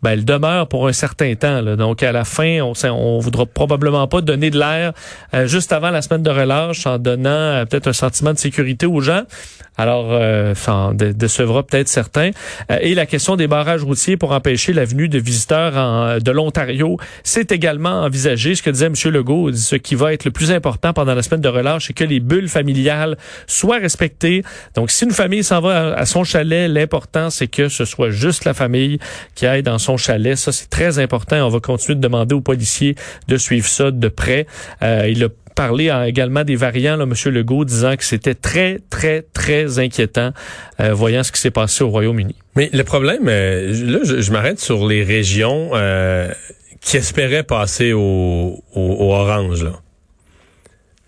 ben, 0.03 0.13
elle 0.13 0.25
demeure 0.25 0.67
pour 0.69 0.89
un 0.89 0.93
certain 0.93 1.35
temps. 1.35 1.61
Là. 1.61 1.77
Donc, 1.77 2.03
à 2.03 2.13
la 2.13 2.25
fin, 2.25 2.61
on 2.63 2.73
on 2.85 3.19
voudra 3.19 3.47
probablement 3.47 4.07
pas 4.09 4.21
donner 4.21 4.51
de 4.51 4.59
l'air 4.59 4.93
euh, 5.35 5.47
juste 5.47 5.73
avant 5.73 5.91
la 5.91 6.03
semaine 6.03 6.23
de 6.23 6.31
relâche 6.31 6.87
en 6.87 6.99
donnant 6.99 7.31
euh, 7.31 7.65
peut-être 7.67 7.89
un 7.89 7.93
sentiment 7.93 8.33
de 8.33 8.39
sécurité 8.39 8.87
aux 8.87 9.01
gens. 9.01 9.23
Alors, 9.81 10.09
euh, 10.11 10.53
décevra 10.93 11.63
peut-être 11.63 11.89
certains. 11.89 12.33
Euh, 12.71 12.77
et 12.83 12.95
la 12.95 13.07
question 13.07 13.37
des 13.37 13.47
barrages 13.47 13.83
routiers 13.83 14.19
pour 14.19 14.33
empêcher 14.33 14.75
la 14.75 14.85
venue 14.85 15.09
de 15.09 15.19
visiteurs 15.19 15.75
en, 15.75 16.19
de 16.19 16.31
l'Ontario, 16.31 16.99
c'est 17.25 17.51
également 17.51 18.03
envisagé. 18.03 18.55
Ce 18.55 18.63
que 18.63 18.69
disait 18.69 18.89
M. 18.89 18.95
Legault, 19.07 19.55
ce 19.55 19.77
qui 19.77 19.95
va 19.95 20.13
être 20.13 20.27
le 20.27 20.33
plus 20.33 20.53
important 20.53 20.93
pendant 20.93 21.15
la 21.15 21.23
semaine 21.23 21.41
de 21.41 21.49
relâche, 21.49 21.87
c'est 21.87 21.95
que 21.95 22.05
les 22.05 22.21
bulles 22.21 22.51
familiales 22.51 23.17
soient 23.47 23.79
respectées. 23.79 24.43
Donc, 24.75 24.91
si 24.91 25.07
une 25.07 25.13
famille 25.13 25.43
s'en 25.43 25.63
va 25.63 25.95
à, 25.95 26.05
son 26.05 26.25
chalet, 26.25 26.71
l'important, 26.71 27.31
c'est 27.31 27.49
que 27.49 27.71
ce 27.71 27.87
soit 27.87 28.11
juste 28.11 28.45
la 28.45 28.53
famille 28.53 28.99
qui 29.35 29.47
aille 29.47 29.63
dans 29.63 29.79
son 29.79 29.97
chalet. 29.97 30.37
Ça, 30.37 30.53
c'est 30.53 30.69
très 30.69 30.99
important. 30.99 31.39
On 31.47 31.49
va 31.49 31.61
continuer 31.61 31.95
de 31.95 32.03
demander 32.03 32.35
aux 32.35 32.43
policiers 32.43 32.97
de 33.29 33.39
suivre 33.39 33.67
ça 33.67 33.91
de 33.91 34.09
près. 34.09 34.47
Euh, 34.83 35.09
il 35.09 35.25
a 35.25 35.29
parlé 35.61 35.93
également 36.07 36.43
des 36.43 36.57
variants, 36.57 36.99
M. 36.99 37.13
Legault, 37.27 37.67
disant 37.67 37.95
que 37.95 38.05
c'était 38.05 38.35
très, 38.35 38.79
très, 38.89 39.21
très 39.21 39.79
inquiétant, 39.79 40.31
euh, 40.81 40.95
voyant 40.95 41.23
ce 41.23 41.33
qui 41.33 41.39
s'est 41.39 41.51
passé 41.51 41.85
au 41.85 41.91
Royaume-Uni. 41.91 42.35
Mais 42.57 42.71
le 42.73 42.83
problème, 42.83 43.29
euh, 43.29 43.71
là, 43.85 43.99
je, 44.03 44.33
m'arrête 44.33 44.59
sur 44.59 44.89
les 44.89 45.05
régions 45.05 45.73
euh, 45.75 46.33
qui 46.81 46.97
espéraient 46.97 47.43
passer 47.43 47.93
au, 47.93 48.65
orange. 48.75 49.67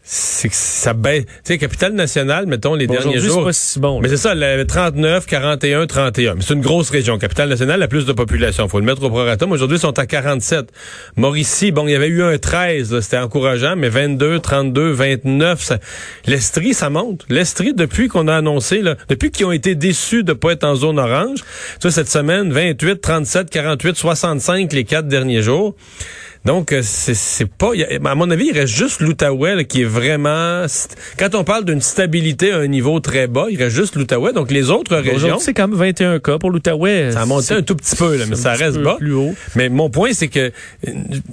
C'est 0.04 0.49
que 0.49 0.54
ça 0.54 0.94
baisse. 0.94 1.25
Tu 1.26 1.31
sais, 1.44 1.58
Capitale 1.58 1.93
Nationale, 1.93 2.46
mettons, 2.46 2.75
les 2.75 2.88
derniers 2.88 3.20
jours. 3.20 3.38
c'est 3.38 3.44
pas 3.44 3.52
si 3.52 3.78
bon. 3.78 4.00
Mais 4.00 4.08
c'est 4.08 4.16
ça, 4.16 4.34
39, 4.34 5.26
41, 5.26 5.87
31. 5.87 6.34
Mais 6.34 6.43
c'est 6.43 6.54
une 6.54 6.60
grosse 6.60 6.90
région. 6.90 7.19
Capitale 7.19 7.49
Nationale 7.49 7.81
a 7.82 7.88
plus 7.88 8.04
de 8.04 8.12
population. 8.12 8.66
Faut 8.69 8.81
le 8.81 8.84
mettre 8.84 9.02
au 9.02 9.10
prorata. 9.10 9.46
Aujourd'hui, 9.46 9.76
ils 9.76 9.81
sont 9.81 9.99
à 9.99 10.06
47. 10.06 10.72
Mauricie, 11.16 11.70
bon, 11.70 11.87
il 11.87 11.93
y 11.93 11.94
avait 11.94 12.08
eu 12.08 12.22
un 12.22 12.37
13, 12.37 13.00
c'était 13.00 13.19
encourageant, 13.19 13.76
mais 13.76 13.88
22, 13.88 14.40
32, 14.40 14.90
29, 14.90 15.62
ça... 15.62 15.78
l'Estrie, 16.26 16.75
ça 16.75 16.90
monte. 16.90 17.25
L'Estrie, 17.28 17.72
depuis 17.72 18.08
qu'on 18.08 18.26
a 18.26 18.34
annoncé, 18.34 18.82
là, 18.82 18.96
depuis 19.08 19.31
qu'ils 19.31 19.46
ont 19.46 19.52
été 19.52 19.75
déçus 19.76 20.25
de 20.25 20.32
pas 20.32 20.52
être 20.52 20.64
en 20.64 20.75
zone 20.75 20.98
orange, 20.98 21.40
tu 21.75 21.82
vois, 21.82 21.90
cette 21.93 22.10
semaine, 22.10 22.52
28, 22.52 23.00
37, 23.00 23.50
48, 23.50 23.96
65 23.96 24.72
les 24.72 24.84
quatre 24.84 25.06
derniers 25.06 25.43
jours. 25.43 25.76
Donc, 26.44 26.72
euh, 26.72 26.80
c'est 26.82 27.48
pas... 27.48 27.70
à 28.04 28.14
mon 28.14 28.30
avis, 28.30 28.48
il 28.48 28.58
reste 28.58 28.74
juste 28.74 29.00
l'Outaouais 29.00 29.64
qui 29.64 29.82
est 29.82 29.86
vraiment... 29.86 30.66
Quand 31.16 31.34
on 31.34 31.44
parle 31.44 31.64
d'une 31.64 31.80
stabilité 31.80 32.50
à 32.52 32.58
un 32.58 32.66
niveau 32.66 32.98
très 32.98 33.28
bas, 33.28 33.46
il 33.50 33.62
reste 33.62 33.76
juste 33.76 33.94
l'Outaouais. 33.94 34.32
Donc, 34.32 34.50
les 34.50 34.70
autres 34.70 34.96
régions... 34.96 35.38
c'est 35.38 35.54
quand 35.54 35.68
même 35.68 35.78
21 35.78 36.18
cas 36.18 36.38
pour 36.38 36.50
l'Outaouais. 36.50 37.12
Ça 37.12 37.22
a 37.22 37.26
monté 37.26 37.54
un 37.54 37.62
tout 37.62 37.76
petit 37.76 37.94
peu, 37.94 38.16
là, 38.16 38.24
mais 38.28 38.36
ça 38.36 38.54
reste 38.54 38.78
bas. 38.78 38.96
Plus 38.98 39.14
haut. 39.14 39.34
Mais 39.54 39.68
mon 39.68 39.88
point, 39.88 40.12
c'est 40.12 40.28
que 40.28 40.50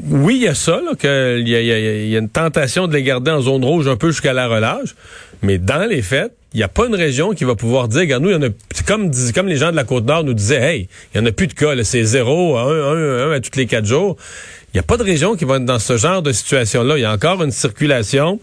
oui, 0.10 0.36
il 0.36 0.44
y 0.44 0.48
a 0.48 0.54
ça, 0.54 0.80
qu'il 1.00 1.48
y, 1.48 1.52
y, 1.52 2.16
a 2.16 2.20
une 2.20 2.30
tentation 2.30 2.88
de 2.88 2.94
les 2.94 3.04
garder 3.04 3.32
en 3.32 3.42
zone 3.42 3.66
rouge 3.66 3.88
un 3.88 3.96
peu 3.96 4.12
jusqu'à 4.12 4.34
la 4.34 4.48
relâche. 4.48 4.96
Mais 5.42 5.58
dans 5.58 5.88
les 5.90 6.02
faits, 6.02 6.34
il 6.54 6.58
n'y 6.58 6.64
a 6.64 6.68
pas 6.68 6.88
une 6.88 6.96
région 6.96 7.34
qui 7.34 7.44
va 7.44 7.56
pouvoir 7.56 7.88
dire, 7.88 8.02
regarde, 8.02 8.24
nous, 8.24 8.30
il 8.30 8.34
y 8.34 8.36
en 8.36 8.42
a, 8.42 8.50
comme, 8.86 9.12
comme 9.36 9.48
les 9.48 9.56
gens 9.56 9.72
de 9.72 9.76
la 9.76 9.84
Côte-Nord 9.84 10.24
nous 10.24 10.34
disaient, 10.34 10.62
hey, 10.62 10.88
il 11.14 11.22
n'y 11.22 11.28
en 11.28 11.30
a 11.30 11.32
plus 11.32 11.48
de 11.48 11.54
cas, 11.54 11.72
c'est 11.84 12.04
zéro, 12.04 12.58
un, 12.58 12.68
un, 12.68 13.30
un 13.30 13.32
à 13.32 13.40
tous 13.40 13.58
les 13.58 13.68
quatre 13.68 13.86
jours. 13.86 14.18
Il 14.74 14.78
n'y 14.78 14.80
a 14.80 14.84
pas 14.84 14.98
de 14.98 15.04
région 15.04 15.36
qui 15.36 15.46
va 15.46 15.56
être 15.58 15.66
dans 15.66 15.80
ce 15.80 15.98
genre 15.98 16.22
de 16.22 16.32
situation-là. 16.32 16.98
Il 16.98 17.02
y 17.02 17.06
a 17.06 17.12
encore 17.12 17.42
une 17.44 17.52
circulation, 17.52 18.40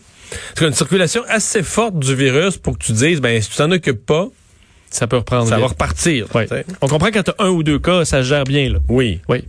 une 0.61 0.73
circulation 0.75 1.23
assez 1.29 1.63
forte 1.63 1.99
du 1.99 2.15
virus 2.17 2.57
pour 2.57 2.77
que 2.79 2.85
tu 2.85 2.93
dises, 2.93 3.21
ben, 3.21 3.41
si 3.41 3.49
tu 3.51 3.57
t'en 3.57 3.71
occupes 3.71 4.05
pas, 4.05 4.29
ça 4.91 5.07
peut 5.07 5.19
reprendre. 5.19 5.49
Ça 5.49 5.59
va 5.59 5.67
repartir. 5.67 6.27
On 6.81 6.89
comprend 6.89 7.09
quand 7.13 7.23
tu 7.23 7.31
as 7.39 7.45
un 7.45 7.51
ou 7.51 7.63
deux 7.63 7.79
cas, 7.79 8.05
ça 8.05 8.23
gère 8.23 8.45
bien. 8.45 8.71
Là. 8.71 8.79
Oui. 8.89 9.21
Oui. 9.29 9.45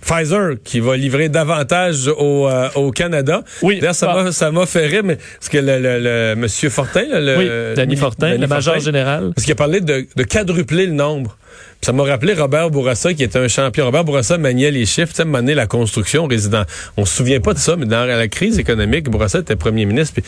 Pfizer 0.00 0.54
qui 0.64 0.80
va 0.80 0.96
livrer 0.96 1.28
davantage 1.28 2.08
au, 2.08 2.48
euh, 2.48 2.70
au 2.74 2.90
Canada. 2.90 3.44
Oui. 3.62 3.80
D'ailleurs, 3.80 3.94
ça 3.94 4.06
m'a 4.06 4.32
ça 4.32 4.50
m'a 4.50 4.64
fait 4.64 4.86
rire, 4.86 5.02
mais 5.04 5.16
parce 5.16 5.50
que 5.50 5.58
le, 5.58 5.78
le, 5.78 6.34
monsieur 6.36 6.70
Fortin, 6.70 7.04
le, 7.06 7.36
oui, 7.36 7.74
Danny 7.76 7.96
Fortin, 7.96 8.38
le 8.38 8.46
major 8.46 8.78
général, 8.78 9.32
parce 9.34 9.44
qu'il 9.44 9.52
a 9.52 9.56
parlé 9.56 9.82
de, 9.82 10.06
de 10.16 10.22
quadrupler 10.22 10.86
le 10.86 10.94
nombre. 10.94 11.36
Ça 11.82 11.92
m'a 11.92 12.04
rappelé 12.04 12.34
Robert 12.34 12.70
Bourassa, 12.70 13.14
qui 13.14 13.22
était 13.22 13.38
un 13.38 13.48
champion. 13.48 13.86
Robert 13.86 14.04
Bourassa 14.04 14.36
maniait 14.36 14.70
les 14.70 14.84
chiffres, 14.84 15.14
tu 15.14 15.22
sais, 15.22 15.54
la 15.54 15.66
construction 15.66 16.26
résident. 16.26 16.64
On 16.96 17.04
se 17.04 17.16
souvient 17.16 17.40
pas 17.40 17.54
de 17.54 17.58
ça, 17.58 17.76
mais 17.76 17.86
dans 17.86 18.04
la 18.04 18.28
crise 18.28 18.58
économique, 18.58 19.08
Bourassa 19.08 19.38
était 19.38 19.56
premier 19.56 19.86
ministre. 19.86 20.20
Puis 20.20 20.24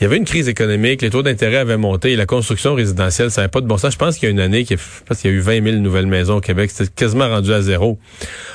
il 0.00 0.04
y 0.04 0.06
avait 0.06 0.16
une 0.16 0.24
crise 0.24 0.48
économique, 0.48 1.02
les 1.02 1.10
taux 1.10 1.22
d'intérêt 1.22 1.58
avaient 1.58 1.76
monté, 1.76 2.16
la 2.16 2.24
construction 2.24 2.74
résidentielle, 2.74 3.30
ça 3.30 3.42
n'avait 3.42 3.50
pas 3.50 3.60
de 3.60 3.66
bon 3.66 3.76
sens. 3.76 3.92
Je 3.92 3.98
pense 3.98 4.16
qu'il 4.16 4.28
y 4.28 4.28
a 4.28 4.32
une 4.32 4.40
année, 4.40 4.64
qu'il 4.64 4.78
y 4.78 5.28
a 5.28 5.30
eu 5.30 5.40
20 5.40 5.62
000 5.62 5.76
nouvelles 5.76 6.06
maisons 6.06 6.36
au 6.36 6.40
Québec, 6.40 6.70
c'était 6.72 6.90
quasiment 6.90 7.28
rendu 7.28 7.52
à 7.52 7.60
zéro. 7.60 7.98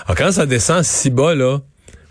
Alors 0.05 0.17
quand 0.17 0.31
ça 0.31 0.47
descend 0.47 0.83
si 0.83 1.11
bas, 1.11 1.35
là, 1.35 1.59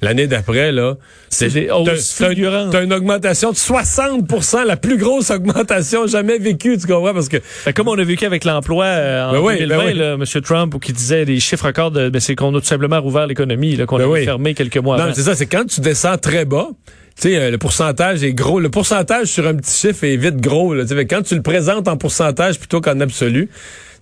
L'année 0.05 0.27
d'après, 0.27 0.71
là, 0.71 0.97
c'est 1.31 1.49
T'as 1.51 2.85
une 2.85 2.93
augmentation 2.93 3.51
de 3.51 3.57
60% 3.57 4.67
la 4.67 4.77
plus 4.77 4.99
grosse 4.99 5.31
augmentation 5.31 6.07
jamais 6.07 6.39
vécue, 6.39 6.77
tu 6.77 6.87
comprends? 6.87 7.15
Parce 7.15 7.29
que. 7.29 7.39
Ben, 7.65 7.73
comme 7.73 7.89
on 7.89 7.99
a 7.99 8.05
vécu 8.05 8.27
avec 8.27 8.45
l'emploi 8.45 8.85
euh, 8.85 9.31
en 9.31 9.33
2020, 9.33 9.77
ben 9.77 9.97
là, 9.97 10.13
M. 10.15 10.25
Trump, 10.43 10.79
qui 10.81 10.93
disait 10.93 11.25
des 11.25 11.41
chiffres 11.41 11.67
records, 11.67 11.91
de, 11.91 12.11
ben, 12.11 12.21
c'est 12.21 12.35
qu'on 12.35 12.55
a 12.55 12.61
tout 12.61 12.67
simplement 12.67 13.01
rouvert 13.01 13.27
l'économie, 13.27 13.79
qu'on 13.87 13.99
a 13.99 14.21
fermé 14.21 14.55
quelques 14.55 14.77
mois 14.77 14.99
non, 14.99 15.13
c'est 15.15 15.23
ça, 15.23 15.35
c'est 15.35 15.47
quand 15.47 15.65
tu 15.65 15.81
descends 15.81 16.19
très 16.19 16.45
bas, 16.45 16.69
tu 17.17 17.29
sais, 17.29 17.37
euh, 17.37 17.51
le 17.51 17.59
pourcentage 17.59 18.23
est 18.25 18.33
gros. 18.33 18.61
Le 18.61 18.71
pourcentage 18.71 19.29
sur 19.29 19.47
un 19.47 19.55
petit 19.55 19.77
chiffre 19.77 20.05
est 20.05 20.17
vite 20.17 20.37
gros. 20.37 20.75
Là, 20.75 20.85
quand 21.09 21.23
tu 21.23 21.35
le 21.35 21.43
présentes 21.43 21.89
en 21.89 21.97
pourcentage 21.97 22.59
plutôt 22.59 22.81
qu'en 22.81 23.01
absolu, 23.01 23.49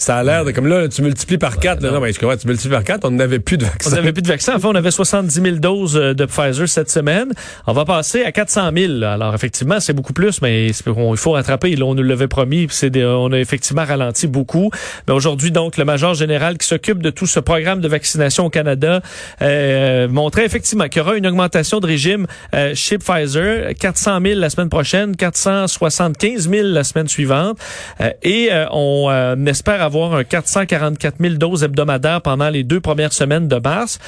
ça 0.03 0.17
a 0.17 0.23
l'air 0.23 0.45
de 0.45 0.51
comme 0.51 0.67
là, 0.67 0.89
tu 0.89 1.03
multiplies 1.03 1.39
par 1.39 1.59
4. 1.59 1.81
non, 1.81 2.01
mais 2.01 2.13
je 2.13 2.19
comprends, 2.19 2.37
tu 2.37 2.47
multiplies 2.47 2.73
par 2.73 2.85
4, 2.85 3.05
on 3.05 3.13
n'avait 3.13 3.39
plus 3.39 3.57
de 3.57 3.65
vaccins. 3.65 3.91
On 3.91 3.95
n'avait 3.95 4.13
plus 4.13 4.23
de 4.23 4.29
vaccins. 4.29 4.55
Enfin, 4.57 4.69
on 4.71 4.75
avait 4.75 4.91
70 4.91 5.41
000 5.41 5.57
doses 5.57 5.97
euh, 5.97 6.15
de 6.15 6.25
Pfizer 6.25 6.69
cette 6.69 6.91
semaine. 6.91 7.33
On 7.67 7.73
va 7.73 7.85
passer 7.85 8.25
à 8.25 8.33
400 8.33 8.71
000. 8.77 9.03
Alors, 9.05 9.35
effectivement, 9.35 9.81
c'est 9.81 9.93
beaucoup 9.93 10.13
plus, 10.13 10.43
mais 10.43 10.67
il 10.67 11.17
faut 11.17 11.33
rattraper. 11.33 11.75
Là, 11.77 11.87
on 11.87 11.95
nous 11.95 12.03
l'avait 12.03 12.29
promis. 12.29 12.69
Des, 12.83 13.05
on 13.05 13.33
a 13.33 13.39
effectivement 13.39 13.85
ralenti 13.85 14.27
beaucoup. 14.27 14.71
Mais 15.07 15.15
aujourd'hui, 15.15 15.51
donc, 15.51 15.77
le 15.77 15.85
major 15.85 16.15
général 16.15 16.59
qui 16.59 16.67
s'occupe 16.67 17.03
de 17.03 17.11
tout 17.11 17.27
ce 17.27 17.41
programme 17.41 17.81
de 17.81 17.89
vaccination 17.89 18.47
au 18.47 18.51
Canada 18.51 19.01
euh, 19.41 20.09
montrait 20.09 20.45
effectivement 20.45 20.89
qu'il 20.89 20.99
y 20.99 21.05
aura 21.05 21.17
une 21.17 21.27
augmentation 21.27 21.81
de 21.81 21.87
régime 21.87 22.27
euh, 22.55 22.75
chez 22.75 22.99
Pfizer. 22.99 23.73
400 23.79 24.19
000 24.25 24.41
la 24.41 24.51
semaine 24.51 24.69
prochaine, 24.69 25.17
475 25.17 26.49
000 26.49 26.69
la 26.69 26.85
semaine 26.85 27.09
suivante. 27.09 27.59
Euh, 28.01 28.11
et 28.23 28.49
euh, 28.51 28.67
on 28.71 29.47
espère 29.47 29.83
avoir 29.83 29.92
un 29.97 30.25
444 30.25 31.17
000 31.21 31.35
doses 31.35 31.65
hebdomadaires 31.65 32.23
pendant 32.23 32.49
les 32.49 32.65
deux 32.65 32.81
premières 32.81 33.13
semaines 33.13 33.49
de 33.49 33.57
mars. 33.57 33.99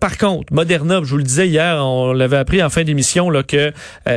par 0.00 0.18
contre, 0.18 0.52
Moderna, 0.52 1.00
je 1.02 1.10
vous 1.10 1.18
le 1.18 1.22
disais 1.22 1.48
hier, 1.48 1.76
on 1.78 2.12
l'avait 2.12 2.36
appris 2.36 2.62
en 2.62 2.70
fin 2.70 2.84
d'émission 2.84 3.30
là, 3.30 3.42
que 3.42 3.72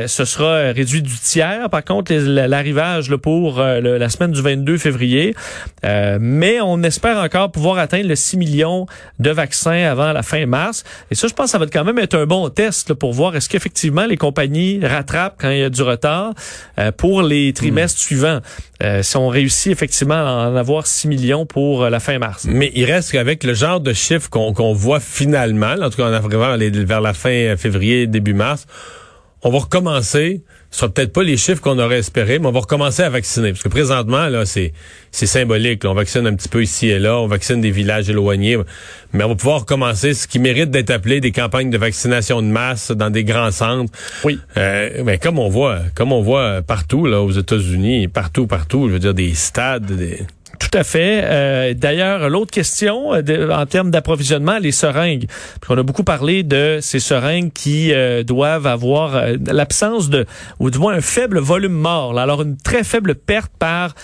ce 0.06 0.24
sera 0.24 0.72
réduit 0.72 1.02
du 1.02 1.14
tiers. 1.14 1.70
Par 1.70 1.84
contre, 1.84 2.12
l'arrivage 2.14 3.14
pour 3.16 3.60
la 3.60 4.08
semaine 4.08 4.32
du 4.32 4.42
22 4.42 4.78
février. 4.78 5.34
mais 5.82 6.60
on 6.60 6.82
espère 6.82 7.18
encore 7.18 7.50
pouvoir 7.50 7.78
atteindre 7.78 8.08
le 8.08 8.16
6 8.16 8.36
millions 8.36 8.86
de 9.18 9.30
vaccins 9.30 9.90
avant 9.90 10.12
la 10.12 10.22
fin 10.22 10.46
mars. 10.46 10.84
Et 11.10 11.14
ça, 11.14 11.28
je 11.28 11.34
pense 11.34 11.46
que 11.46 11.50
ça 11.52 11.58
va 11.58 11.66
quand 11.66 11.84
même 11.84 11.98
être 11.98 12.16
un 12.16 12.26
bon 12.26 12.48
test 12.48 12.94
pour 12.94 13.12
voir 13.12 13.36
est-ce 13.36 13.48
qu'effectivement 13.48 14.06
les 14.06 14.16
compagnies 14.16 14.80
rattrapent 14.82 15.36
quand 15.38 15.50
il 15.50 15.58
y 15.58 15.62
a 15.62 15.70
du 15.70 15.82
retard 15.82 16.34
euh, 16.78 16.92
pour 16.92 17.22
les 17.22 17.52
trimestres 17.52 18.00
hmm. 18.00 18.06
suivants. 18.06 18.40
Euh, 18.82 19.02
si 19.02 19.16
on 19.16 19.28
réussit 19.28 19.72
effectivement 19.72 20.14
à 20.14 20.48
en 20.50 20.56
avoir 20.56 20.86
6 20.86 21.08
millions 21.08 21.46
pour 21.46 21.84
euh, 21.84 21.90
la 21.90 22.00
fin 22.00 22.18
mars. 22.18 22.46
Mais 22.48 22.70
il 22.74 22.84
reste 22.84 23.12
qu'avec 23.12 23.42
le 23.44 23.54
genre 23.54 23.80
de 23.80 23.92
chiffres 23.92 24.28
qu'on 24.28 24.72
voit 24.74 25.00
finalement, 25.00 25.74
en 25.80 25.90
tout 25.90 25.96
cas 25.96 26.08
en 26.08 26.12
arrivant 26.12 26.56
vers 26.58 27.00
la 27.00 27.14
fin 27.14 27.56
février, 27.56 28.06
début 28.06 28.34
mars, 28.34 28.66
on 29.46 29.50
va 29.50 29.58
recommencer. 29.60 30.42
Ce 30.72 30.80
sera 30.80 30.92
peut-être 30.92 31.12
pas 31.12 31.22
les 31.22 31.36
chiffres 31.36 31.62
qu'on 31.62 31.78
aurait 31.78 31.98
espéré, 31.98 32.40
mais 32.40 32.48
on 32.48 32.52
va 32.52 32.58
recommencer 32.58 33.04
à 33.04 33.10
vacciner. 33.10 33.52
Parce 33.52 33.62
que 33.62 33.68
présentement, 33.68 34.26
là, 34.26 34.44
c'est, 34.44 34.72
c'est 35.12 35.26
symbolique. 35.26 35.84
On 35.84 35.94
vaccine 35.94 36.26
un 36.26 36.34
petit 36.34 36.48
peu 36.48 36.64
ici 36.64 36.88
et 36.88 36.98
là. 36.98 37.20
On 37.20 37.28
vaccine 37.28 37.60
des 37.60 37.70
villages 37.70 38.10
éloignés. 38.10 38.58
Mais 39.12 39.22
on 39.22 39.28
va 39.28 39.34
pouvoir 39.36 39.60
recommencer 39.60 40.14
ce 40.14 40.26
qui 40.26 40.40
mérite 40.40 40.70
d'être 40.70 40.90
appelé 40.90 41.20
des 41.20 41.30
campagnes 41.30 41.70
de 41.70 41.78
vaccination 41.78 42.42
de 42.42 42.48
masse 42.48 42.90
dans 42.90 43.08
des 43.08 43.22
grands 43.22 43.52
centres. 43.52 43.92
Oui. 44.24 44.40
Euh, 44.56 45.04
mais 45.04 45.18
comme 45.18 45.38
on 45.38 45.48
voit, 45.48 45.78
comme 45.94 46.10
on 46.12 46.22
voit 46.22 46.62
partout, 46.62 47.06
là, 47.06 47.22
aux 47.22 47.30
États-Unis, 47.30 48.08
partout, 48.08 48.48
partout, 48.48 48.88
je 48.88 48.94
veux 48.94 48.98
dire, 48.98 49.14
des 49.14 49.32
stades, 49.34 49.92
des, 49.92 50.22
tout 50.58 50.76
à 50.76 50.84
fait. 50.84 51.22
Euh, 51.24 51.74
D'ailleurs, 51.74 52.28
l'autre 52.28 52.50
question 52.50 53.14
euh, 53.14 53.50
en 53.50 53.66
termes 53.66 53.90
d'approvisionnement, 53.90 54.58
les 54.58 54.72
seringues. 54.72 55.26
On 55.68 55.78
a 55.78 55.82
beaucoup 55.82 56.04
parlé 56.04 56.42
de 56.42 56.78
ces 56.80 57.00
seringues 57.00 57.52
qui 57.52 57.92
euh, 57.92 58.22
doivent 58.22 58.66
avoir 58.66 59.22
l'absence 59.46 60.10
de, 60.10 60.26
ou 60.58 60.70
du 60.70 60.78
moins 60.78 60.94
un 60.94 61.00
faible 61.00 61.38
volume 61.38 61.72
mort. 61.72 62.18
Alors 62.18 62.42
une 62.42 62.56
très 62.56 62.84
faible 62.84 63.14
perte 63.14 63.52
par 63.58 63.94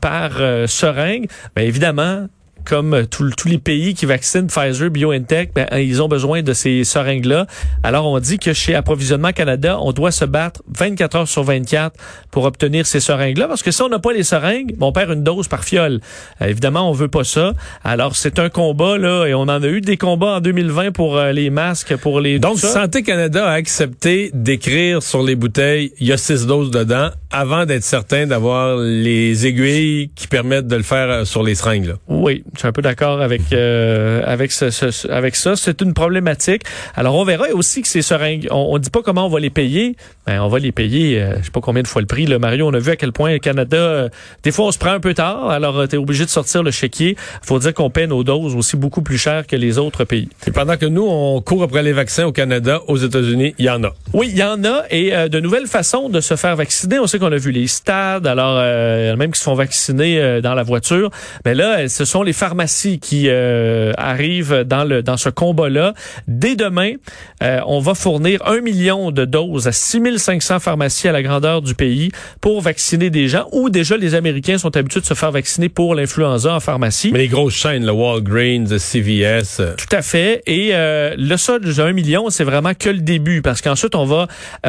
par 0.00 0.32
seringue. 0.66 1.28
Bien 1.54 1.64
évidemment, 1.64 2.26
comme 2.66 3.06
tous 3.06 3.48
les 3.48 3.58
pays 3.58 3.94
qui 3.94 4.06
vaccinent 4.06 4.48
Pfizer, 4.48 4.90
BioNTech, 4.90 5.52
ben, 5.54 5.66
ils 5.72 6.02
ont 6.02 6.08
besoin 6.08 6.42
de 6.42 6.52
ces 6.52 6.84
seringues-là. 6.84 7.46
Alors, 7.82 8.06
on 8.06 8.18
dit 8.18 8.38
que 8.38 8.52
chez 8.52 8.74
Approvisionnement 8.74 9.32
Canada, 9.32 9.78
on 9.80 9.92
doit 9.92 10.10
se 10.10 10.24
battre 10.24 10.62
24 10.76 11.16
heures 11.16 11.28
sur 11.28 11.44
24 11.44 11.96
pour 12.30 12.44
obtenir 12.44 12.86
ces 12.86 13.00
seringues-là, 13.00 13.48
parce 13.48 13.62
que 13.62 13.70
si 13.70 13.80
on 13.82 13.88
n'a 13.88 13.98
pas 13.98 14.12
les 14.12 14.24
seringues, 14.24 14.74
on 14.80 14.92
perd 14.92 15.10
une 15.10 15.22
dose 15.22 15.48
par 15.48 15.64
fiole. 15.64 16.00
Euh, 16.42 16.46
évidemment, 16.46 16.90
on 16.90 16.92
veut 16.92 17.08
pas 17.08 17.24
ça. 17.24 17.52
Alors, 17.84 18.16
c'est 18.16 18.38
un 18.38 18.48
combat, 18.48 18.98
là, 18.98 19.26
et 19.26 19.34
on 19.34 19.42
en 19.42 19.62
a 19.62 19.68
eu 19.68 19.80
des 19.80 19.96
combats 19.96 20.36
en 20.36 20.40
2020 20.40 20.92
pour 20.92 21.16
euh, 21.16 21.32
les 21.32 21.50
masques, 21.50 21.96
pour 21.96 22.20
les... 22.20 22.38
Donc, 22.38 22.58
Santé 22.58 23.02
Canada 23.02 23.46
a 23.46 23.52
accepté 23.52 24.30
d'écrire 24.34 25.02
sur 25.02 25.22
les 25.22 25.36
bouteilles, 25.36 25.92
il 26.00 26.08
y 26.08 26.12
a 26.12 26.16
six 26.16 26.46
doses 26.46 26.70
dedans, 26.70 27.10
avant 27.30 27.66
d'être 27.66 27.82
certain 27.82 28.26
d'avoir 28.26 28.76
les 28.76 29.46
aiguilles 29.46 30.10
qui 30.14 30.28
permettent 30.28 30.68
de 30.68 30.76
le 30.76 30.82
faire 30.82 31.10
euh, 31.10 31.24
sur 31.24 31.42
les 31.42 31.54
seringues, 31.54 31.86
là. 31.86 31.94
Oui, 32.08 32.44
je 32.54 32.60
suis 32.60 32.68
un 32.68 32.72
peu 32.72 32.82
d'accord 32.82 33.20
avec 33.20 33.42
euh, 33.52 34.22
avec 34.24 34.52
ce, 34.52 35.10
avec 35.10 35.36
ça. 35.36 35.56
C'est 35.56 35.80
une 35.82 35.94
problématique. 35.94 36.62
Alors 36.94 37.14
on 37.16 37.24
verra 37.24 37.46
aussi 37.52 37.82
que 37.82 37.88
ces 37.88 38.02
seringues, 38.02 38.46
on, 38.50 38.68
on 38.70 38.78
dit 38.78 38.90
pas 38.90 39.02
comment 39.02 39.26
on 39.26 39.28
va 39.28 39.40
les 39.40 39.50
payer, 39.50 39.96
mais 40.26 40.38
on 40.38 40.48
va 40.48 40.58
les 40.58 40.72
payer. 40.72 41.20
Euh, 41.20 41.36
je 41.40 41.46
sais 41.46 41.50
pas 41.50 41.60
combien 41.60 41.82
de 41.82 41.88
fois 41.88 42.00
le 42.00 42.06
prix. 42.06 42.26
Le 42.26 42.38
Mario, 42.38 42.66
on 42.68 42.74
a 42.74 42.78
vu 42.78 42.90
à 42.90 42.96
quel 42.96 43.12
point 43.12 43.32
le 43.32 43.38
Canada, 43.38 43.76
euh, 43.76 44.08
des 44.42 44.52
fois 44.52 44.66
on 44.66 44.72
se 44.72 44.78
prend 44.78 44.92
un 44.92 45.00
peu 45.00 45.14
tard. 45.14 45.50
Alors 45.50 45.88
tu 45.88 45.96
es 45.96 45.98
obligé 45.98 46.24
de 46.24 46.30
sortir 46.30 46.62
le 46.62 46.70
chéquier. 46.70 47.16
Faut 47.42 47.58
dire 47.58 47.74
qu'on 47.74 47.90
paie 47.90 48.06
nos 48.06 48.22
doses 48.22 48.54
aussi 48.54 48.76
beaucoup 48.76 49.02
plus 49.02 49.18
cher 49.18 49.46
que 49.46 49.56
les 49.56 49.78
autres 49.78 50.04
pays. 50.04 50.28
Et 50.46 50.52
pendant 50.52 50.76
que 50.76 50.86
nous 50.86 51.06
on 51.06 51.40
court 51.40 51.64
après 51.64 51.82
les 51.82 51.92
vaccins 51.92 52.24
au 52.24 52.32
Canada, 52.32 52.80
aux 52.86 52.96
États-Unis, 52.96 53.54
il 53.58 53.64
y 53.64 53.70
en 53.70 53.82
a. 53.82 53.94
Oui, 54.12 54.28
il 54.30 54.38
y 54.38 54.44
en 54.44 54.62
a 54.64 54.84
et 54.90 55.28
de 55.28 55.40
nouvelles 55.40 55.66
façons 55.66 56.08
de 56.08 56.20
se 56.20 56.36
faire 56.36 56.54
vacciner. 56.56 56.98
On 56.98 57.06
sait 57.16 57.18
qu'on 57.18 57.32
a 57.32 57.36
vu 57.36 57.50
les 57.50 57.66
stades, 57.66 58.26
alors 58.26 58.56
même 59.16 59.30
qui 59.30 59.38
se 59.38 59.44
font 59.44 59.54
vacciner 59.54 60.40
dans 60.40 60.54
la 60.54 60.62
voiture. 60.62 61.10
Mais 61.44 61.54
là, 61.54 61.88
ce 61.88 62.04
sont 62.04 62.22
les 62.22 62.32
pharmacies 62.32 62.98
qui 62.98 63.26
euh, 63.28 63.92
arrivent 63.96 64.64
dans 64.66 64.84
le 64.84 65.02
dans 65.02 65.16
ce 65.16 65.28
combat-là. 65.28 65.94
Dès 66.28 66.56
demain, 66.56 66.92
euh, 67.42 67.60
on 67.66 67.80
va 67.80 67.94
fournir 67.94 68.46
un 68.46 68.60
million 68.60 69.10
de 69.10 69.24
doses 69.24 69.66
à 69.66 69.72
6500 69.72 70.60
pharmacies 70.60 71.08
à 71.08 71.12
la 71.12 71.22
grandeur 71.22 71.62
du 71.62 71.74
pays 71.74 72.10
pour 72.40 72.60
vacciner 72.60 73.10
des 73.10 73.28
gens 73.28 73.46
où 73.52 73.70
déjà 73.70 73.96
les 73.96 74.14
Américains 74.14 74.58
sont 74.58 74.76
habitués 74.76 75.00
de 75.00 75.06
se 75.06 75.14
faire 75.14 75.32
vacciner 75.32 75.68
pour 75.68 75.94
l'influenza 75.94 76.54
en 76.54 76.60
pharmacie. 76.60 77.10
Mais 77.12 77.20
les 77.20 77.28
grosses 77.28 77.54
chaînes, 77.54 77.84
le 77.84 77.92
Walgreens, 77.92 78.66
le 78.70 78.78
CVS. 78.78 79.60
Euh. 79.60 79.74
Tout 79.76 79.96
à 79.96 80.02
fait. 80.02 80.42
Et 80.46 80.72
le 80.74 81.36
solde 81.36 81.64
de 81.64 81.80
1 81.80 81.92
million, 81.92 82.30
c'est 82.30 82.44
vraiment 82.44 82.74
que 82.74 82.90
le 82.90 82.98
début 82.98 83.42
parce 83.42 83.62
qu'ensuite, 83.62 83.94
on 83.94 84.04
va 84.04 84.26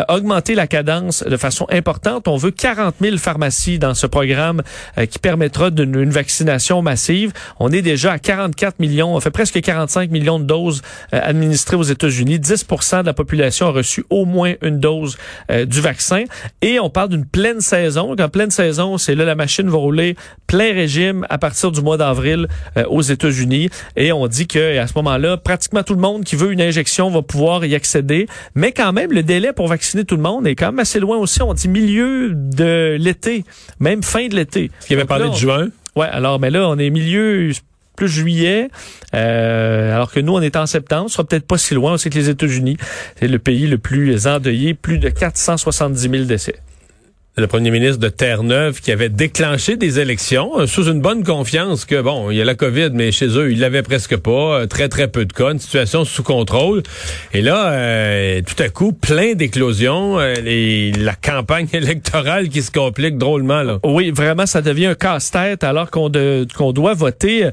augmenter 0.10 0.56
la 0.56 0.68
cadence 0.68 1.24
de 1.24 1.38
façon 1.38 1.68
importante. 1.72 2.28
On 2.28 2.37
veut 2.38 2.52
40 2.52 2.96
000 3.02 3.18
pharmacies 3.18 3.80
dans 3.80 3.94
ce 3.94 4.08
programme 4.08 4.62
qui 5.10 5.20
permettra 5.20 5.70
d'une 5.70 6.10
vaccination 6.10 6.82
massive. 6.82 7.34
On 7.60 7.72
est 7.72 7.82
déjà 7.82 8.14
à 8.14 8.20
44 8.20 8.80
millions, 8.80 9.16
on 9.16 9.20
fait 9.20 9.32
presque 9.32 9.60
45 9.62 10.12
millions 10.12 10.40
de 10.40 10.46
doses 10.46 10.82
euh, 11.14 11.20
administrées 11.22 11.76
aux 11.76 11.84
États-Unis. 11.84 12.40
10% 12.40 13.02
de 13.02 13.06
la 13.06 13.14
population 13.14 13.68
a 13.68 13.72
reçu 13.72 14.06
au 14.10 14.26
moins 14.26 14.54
une 14.62 14.80
dose 14.80 15.18
euh, 15.52 15.66
du 15.66 15.82
vaccin. 15.82 16.24
Et 16.62 16.80
on 16.80 16.90
parle 16.90 17.10
d'une 17.10 17.26
pleine 17.26 17.62
saison. 17.62 18.16
En 18.18 18.30
pleine 18.30 18.52
saison, 18.52 18.98
c'est 18.98 19.16
là 19.16 19.26
la 19.26 19.36
machine 19.36 19.70
va 19.70 19.78
rouler 19.78 20.16
plein 20.48 20.74
régime 20.74 21.26
à 21.30 21.38
partir 21.38 21.72
du 21.72 21.82
mois 21.82 21.98
d'avril 21.98 22.48
euh, 22.78 22.86
aux 22.86 23.02
États-Unis. 23.02 23.70
Et 23.96 24.12
on 24.12 24.28
dit 24.28 24.48
que 24.48 24.78
à 24.78 24.88
ce 24.88 24.94
moment-là, 24.96 25.38
pratiquement 25.38 25.84
tout 25.84 25.96
le 25.96 26.02
monde 26.02 26.24
qui 26.24 26.36
veut 26.36 26.52
une 26.52 26.62
injection 26.62 27.10
va 27.10 27.22
pouvoir 27.22 27.66
y 27.66 27.76
accéder. 27.76 28.28
Mais 28.56 28.72
quand 28.72 28.94
même, 28.94 29.12
le 29.12 29.24
délai 29.24 29.54
pour 29.54 29.68
vacciner 29.68 30.06
tout 30.06 30.16
le 30.16 30.22
monde 30.22 30.48
est 30.48 30.56
quand 30.56 30.68
même 30.68 30.80
assez 30.80 31.00
loin 31.00 31.18
aussi. 31.18 31.42
On 31.42 31.54
dit 31.54 31.68
milieu 31.68 32.27
de 32.34 32.98
l'été, 33.00 33.44
même 33.80 34.04
fin 34.04 34.28
de 34.28 34.36
l'été. 34.36 34.72
Qui 34.86 34.94
avait 34.94 35.06
parlé 35.06 35.30
de 35.30 35.36
juin. 35.36 35.70
Ouais, 35.96 36.08
alors 36.08 36.40
mais 36.40 36.50
là 36.50 36.68
on 36.70 36.78
est 36.78 36.90
milieu 36.90 37.52
plus 37.96 38.08
juillet, 38.08 38.70
euh, 39.16 39.96
alors 39.96 40.12
que 40.12 40.20
nous 40.20 40.34
on 40.34 40.42
est 40.42 40.56
en 40.56 40.68
septembre, 40.68 41.10
ce 41.10 41.16
sera 41.16 41.24
peut-être 41.24 41.48
pas 41.48 41.58
si 41.58 41.74
loin. 41.74 41.94
On 41.94 41.98
sait 41.98 42.12
que 42.12 42.18
les 42.18 42.30
États-Unis 42.30 42.78
c'est 43.20 43.28
le 43.28 43.40
pays 43.40 43.68
le 43.68 43.80
plus 43.80 44.28
endeuillé, 44.28 44.74
plus 44.76 45.00
de 45.00 45.10
470 45.10 46.02
000 46.02 46.24
décès 46.26 46.56
le 47.38 47.46
premier 47.46 47.70
ministre 47.70 48.00
de 48.00 48.10
Terre-Neuve 48.10 48.82
qui 48.82 48.92
avait 48.92 49.10
déclenché 49.10 49.78
des 49.78 50.00
élections 50.00 50.60
euh, 50.60 50.66
sous 50.66 50.90
une 50.90 51.02
bonne 51.02 51.24
confiance 51.24 51.86
que, 51.86 52.02
bon, 52.02 52.32
il 52.32 52.38
y 52.38 52.42
a 52.42 52.46
la 52.46 52.56
COVID, 52.56 52.90
mais 52.94 53.12
chez 53.12 53.28
eux, 53.28 53.52
ils 53.52 53.60
l'avaient 53.60 53.84
presque 53.84 54.18
pas. 54.18 54.62
Euh, 54.62 54.66
très, 54.66 54.90
très 54.90 55.08
peu 55.08 55.24
de 55.26 55.32
cas, 55.32 55.52
une 55.52 55.60
situation 55.60 56.04
sous 56.04 56.24
contrôle. 56.24 56.82
Et 57.34 57.42
là, 57.42 57.74
euh, 57.74 58.42
tout 58.42 58.62
à 58.62 58.70
coup, 58.70 58.92
plein 58.92 59.36
d'éclosions. 59.36 60.20
et 60.20 60.92
la 60.98 61.14
campagne 61.14 61.68
électorale 61.74 62.50
qui 62.50 62.64
se 62.64 62.72
complique 62.72 63.20
drôlement. 63.20 63.62
Là. 63.62 63.78
Oui, 63.84 64.10
vraiment, 64.10 64.48
ça 64.48 64.64
devient 64.64 64.88
un 64.88 64.96
casse-tête 64.96 65.64
alors 65.64 65.92
qu'on 65.92 66.12
qu'on 66.56 66.72
doit 66.72 66.96
voter. 66.96 67.50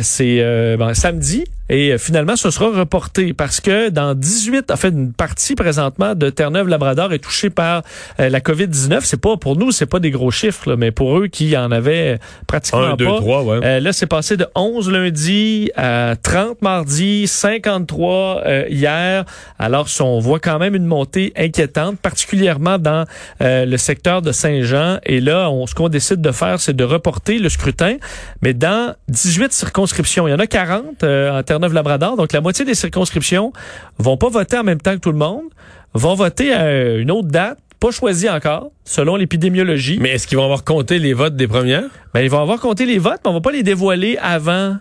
C'est 0.00 0.76
bon, 0.76 0.94
samedi 0.94 1.44
et 1.72 1.90
euh, 1.90 1.98
finalement, 1.98 2.36
ce 2.36 2.50
sera 2.50 2.66
reporté 2.66 3.32
parce 3.32 3.62
que 3.62 3.88
dans 3.88 4.14
18, 4.14 4.70
en 4.70 4.76
fait, 4.76 4.88
une 4.88 5.14
partie 5.14 5.54
présentement 5.54 6.14
de 6.14 6.28
Terre-Neuve-Labrador 6.28 7.14
est 7.14 7.18
touchée 7.18 7.48
par 7.48 7.82
euh, 8.20 8.28
la 8.28 8.40
COVID-19. 8.40 9.00
C'est 9.04 9.18
pas 9.20 9.38
pour 9.38 9.56
nous, 9.56 9.70
c'est 9.70 9.86
pas 9.86 9.98
des 9.98 10.10
gros 10.10 10.30
chiffres, 10.30 10.76
mais 10.76 10.90
pour 10.90 11.18
eux 11.18 11.28
qui 11.28 11.56
en 11.56 11.72
avaient 11.72 12.18
pratiquement 12.46 12.82
Un, 12.82 12.96
deux, 12.96 13.06
pas. 13.06 13.16
Trois, 13.16 13.42
ouais. 13.42 13.60
Euh, 13.64 13.80
là, 13.80 13.94
c'est 13.94 14.06
passé 14.06 14.36
de 14.36 14.46
11 14.54 14.90
lundi 14.90 15.70
à 15.74 16.14
30 16.22 16.60
mardi, 16.60 17.26
53 17.26 18.42
hier. 18.68 19.24
Alors, 19.58 19.86
on 20.00 20.18
voit 20.18 20.40
quand 20.40 20.58
même 20.58 20.74
une 20.74 20.84
montée 20.84 21.32
inquiétante, 21.38 21.98
particulièrement 22.00 22.78
dans 22.78 23.06
le 23.40 23.76
secteur 23.78 24.20
de 24.20 24.30
Saint-Jean. 24.30 24.98
Et 25.04 25.20
là, 25.20 25.48
on, 25.48 25.66
ce 25.66 25.74
qu'on 25.74 25.88
décide 25.88 26.20
de 26.20 26.32
faire, 26.32 26.60
c'est 26.60 26.76
de 26.76 26.84
reporter 26.84 27.38
le 27.38 27.48
scrutin, 27.48 27.96
mais 28.42 28.52
dans 28.52 28.94
18 29.08 29.52
circonscriptions. 29.54 30.28
Il 30.28 30.32
y 30.32 30.34
en 30.34 30.38
a 30.38 30.46
40 30.46 31.02
en 31.02 31.42
terre 31.42 31.60
Donc, 32.16 32.32
la 32.32 32.40
moitié 32.40 32.64
des 32.64 32.74
circonscriptions 32.74 33.52
vont 33.98 34.16
pas 34.16 34.28
voter 34.28 34.58
en 34.58 34.64
même 34.64 34.80
temps 34.80 34.94
que 34.94 35.00
tout 35.00 35.12
le 35.12 35.18
monde, 35.18 35.44
vont 35.94 36.14
voter 36.14 36.52
à 36.52 36.96
une 36.96 37.10
autre 37.10 37.28
date 37.28 37.58
Pas 37.80 37.90
choisi 37.90 38.28
encore, 38.28 38.70
selon 38.84 39.16
l'épidémiologie. 39.16 39.98
Mais 40.00 40.10
est-ce 40.10 40.26
qu'ils 40.26 40.38
vont 40.38 40.44
avoir 40.44 40.64
compté 40.64 40.98
les 40.98 41.14
votes 41.14 41.34
des 41.36 41.48
premières? 41.48 41.88
Ben, 42.14 42.20
ils 42.20 42.30
vont 42.30 42.40
avoir 42.40 42.60
compté 42.60 42.86
les 42.86 42.98
votes, 42.98 43.20
mais 43.24 43.30
on 43.30 43.34
va 43.34 43.40
pas 43.40 43.52
les 43.52 43.62
dévoiler 43.62 44.18
avant 44.20 44.76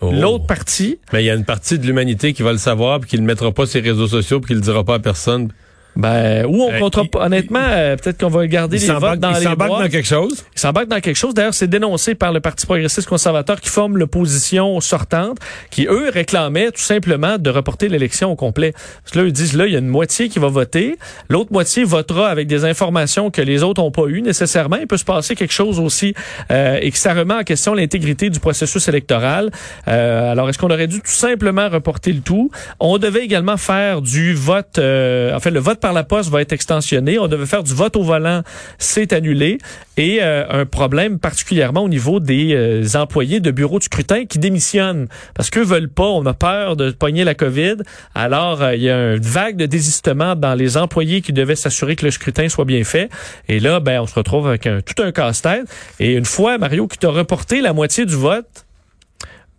Oh. 0.00 0.10
l'autre 0.12 0.46
partie. 0.46 0.98
Mais 1.12 1.22
il 1.22 1.26
y 1.26 1.30
a 1.30 1.34
une 1.34 1.44
partie 1.44 1.78
de 1.78 1.86
l'humanité 1.86 2.32
qui 2.32 2.42
va 2.42 2.50
le 2.50 2.58
savoir 2.58 2.98
puis 2.98 3.10
qui 3.10 3.16
le 3.16 3.22
mettra 3.22 3.52
pas 3.52 3.64
sur 3.64 3.80
les 3.80 3.90
réseaux 3.90 4.08
sociaux 4.08 4.40
puis 4.40 4.48
qui 4.48 4.54
le 4.54 4.60
dira 4.60 4.82
pas 4.82 4.94
à 4.94 4.98
personne. 4.98 5.52
Ben, 5.96 6.44
ou 6.46 6.62
on 6.62 6.72
Euh, 6.72 6.78
comptera 6.80 7.04
pas. 7.04 7.26
Honnêtement, 7.26 7.60
euh, 7.62 7.96
peut-être 7.96 8.18
qu'on 8.18 8.28
va 8.28 8.46
garder 8.46 8.78
les 8.78 8.86
votes 8.86 9.20
dans 9.20 9.30
il 9.30 9.36
les 9.38 9.42
s'embarque 9.44 9.82
dans 9.82 9.88
quelque 9.88 10.06
chose. 10.06 10.44
Il 10.54 10.60
s'embarque 10.60 10.88
dans 10.88 11.00
quelque 11.00 11.16
chose. 11.16 11.34
D'ailleurs, 11.34 11.54
c'est 11.54 11.68
dénoncé 11.68 12.14
par 12.14 12.32
le 12.32 12.40
Parti 12.40 12.66
progressiste 12.66 13.08
conservateur 13.08 13.60
qui 13.60 13.68
forme 13.68 13.96
l'opposition 13.96 14.80
sortante, 14.80 15.38
qui, 15.70 15.86
eux, 15.86 16.10
réclamaient 16.12 16.70
tout 16.72 16.82
simplement 16.82 17.38
de 17.38 17.50
reporter 17.50 17.88
l'élection 17.88 18.32
au 18.32 18.36
complet. 18.36 18.72
Parce 18.72 19.12
que 19.12 19.20
là, 19.20 19.24
ils 19.26 19.32
disent, 19.32 19.56
là, 19.56 19.66
il 19.66 19.72
y 19.72 19.76
a 19.76 19.78
une 19.78 19.86
moitié 19.88 20.28
qui 20.28 20.38
va 20.38 20.48
voter. 20.48 20.96
L'autre 21.28 21.52
moitié 21.52 21.84
votera 21.84 22.28
avec 22.28 22.48
des 22.48 22.64
informations 22.64 23.30
que 23.30 23.42
les 23.42 23.62
autres 23.62 23.80
n'ont 23.80 23.90
pas 23.90 24.06
eues 24.06 24.22
nécessairement. 24.22 24.76
Il 24.76 24.86
peut 24.86 24.96
se 24.96 25.04
passer 25.04 25.34
quelque 25.36 25.52
chose 25.54 25.78
aussi 25.78 26.14
euh, 26.50 26.78
et 26.80 26.90
que 26.90 26.98
ça 26.98 27.14
remet 27.14 27.34
en 27.34 27.42
question 27.44 27.74
l'intégrité 27.74 28.30
du 28.30 28.40
processus 28.40 28.88
électoral. 28.88 29.50
Euh, 29.88 30.32
alors, 30.32 30.48
est-ce 30.48 30.58
qu'on 30.58 30.70
aurait 30.70 30.86
dû 30.88 31.00
tout 31.00 31.10
simplement 31.10 31.68
reporter 31.68 32.12
le 32.12 32.20
tout? 32.20 32.50
On 32.80 32.98
devait 32.98 33.24
également 33.24 33.56
faire 33.56 34.02
du 34.02 34.34
vote... 34.34 34.78
euh, 34.78 35.34
en 35.34 35.40
fait, 35.40 35.50
le 35.50 35.60
vote 35.60 35.80
par 35.84 35.92
la 35.92 36.02
poste 36.02 36.30
va 36.30 36.40
être 36.40 36.54
extensionné. 36.54 37.18
On 37.18 37.28
devait 37.28 37.44
faire 37.44 37.62
du 37.62 37.74
vote 37.74 37.94
au 37.96 38.02
volant. 38.02 38.40
C'est 38.78 39.12
annulé. 39.12 39.58
Et 39.98 40.20
euh, 40.22 40.46
un 40.48 40.64
problème 40.64 41.18
particulièrement 41.18 41.82
au 41.82 41.90
niveau 41.90 42.20
des 42.20 42.54
euh, 42.54 42.86
employés 42.94 43.38
de 43.38 43.50
bureaux 43.50 43.78
de 43.78 43.84
scrutin 43.84 44.24
qui 44.24 44.38
démissionnent 44.38 45.08
parce 45.34 45.50
qu'eux 45.50 45.62
veulent 45.62 45.90
pas, 45.90 46.06
on 46.06 46.24
a 46.24 46.32
peur 46.32 46.76
de 46.76 46.90
pogner 46.90 47.22
la 47.24 47.34
COVID. 47.34 47.76
Alors, 48.14 48.62
euh, 48.62 48.74
il 48.74 48.82
y 48.82 48.88
a 48.88 49.12
une 49.12 49.20
vague 49.20 49.56
de 49.56 49.66
désistement 49.66 50.34
dans 50.34 50.54
les 50.54 50.78
employés 50.78 51.20
qui 51.20 51.34
devaient 51.34 51.54
s'assurer 51.54 51.96
que 51.96 52.06
le 52.06 52.10
scrutin 52.10 52.48
soit 52.48 52.64
bien 52.64 52.82
fait. 52.82 53.10
Et 53.48 53.60
là, 53.60 53.78
ben, 53.80 54.00
on 54.00 54.06
se 54.06 54.14
retrouve 54.14 54.48
avec 54.48 54.62
tout 54.62 55.02
un 55.02 55.12
casse-tête. 55.12 55.66
Et 56.00 56.14
une 56.14 56.24
fois, 56.24 56.56
Mario, 56.56 56.88
qui 56.88 56.96
t'a 56.96 57.10
reporté 57.10 57.60
la 57.60 57.74
moitié 57.74 58.06
du 58.06 58.14
vote, 58.14 58.63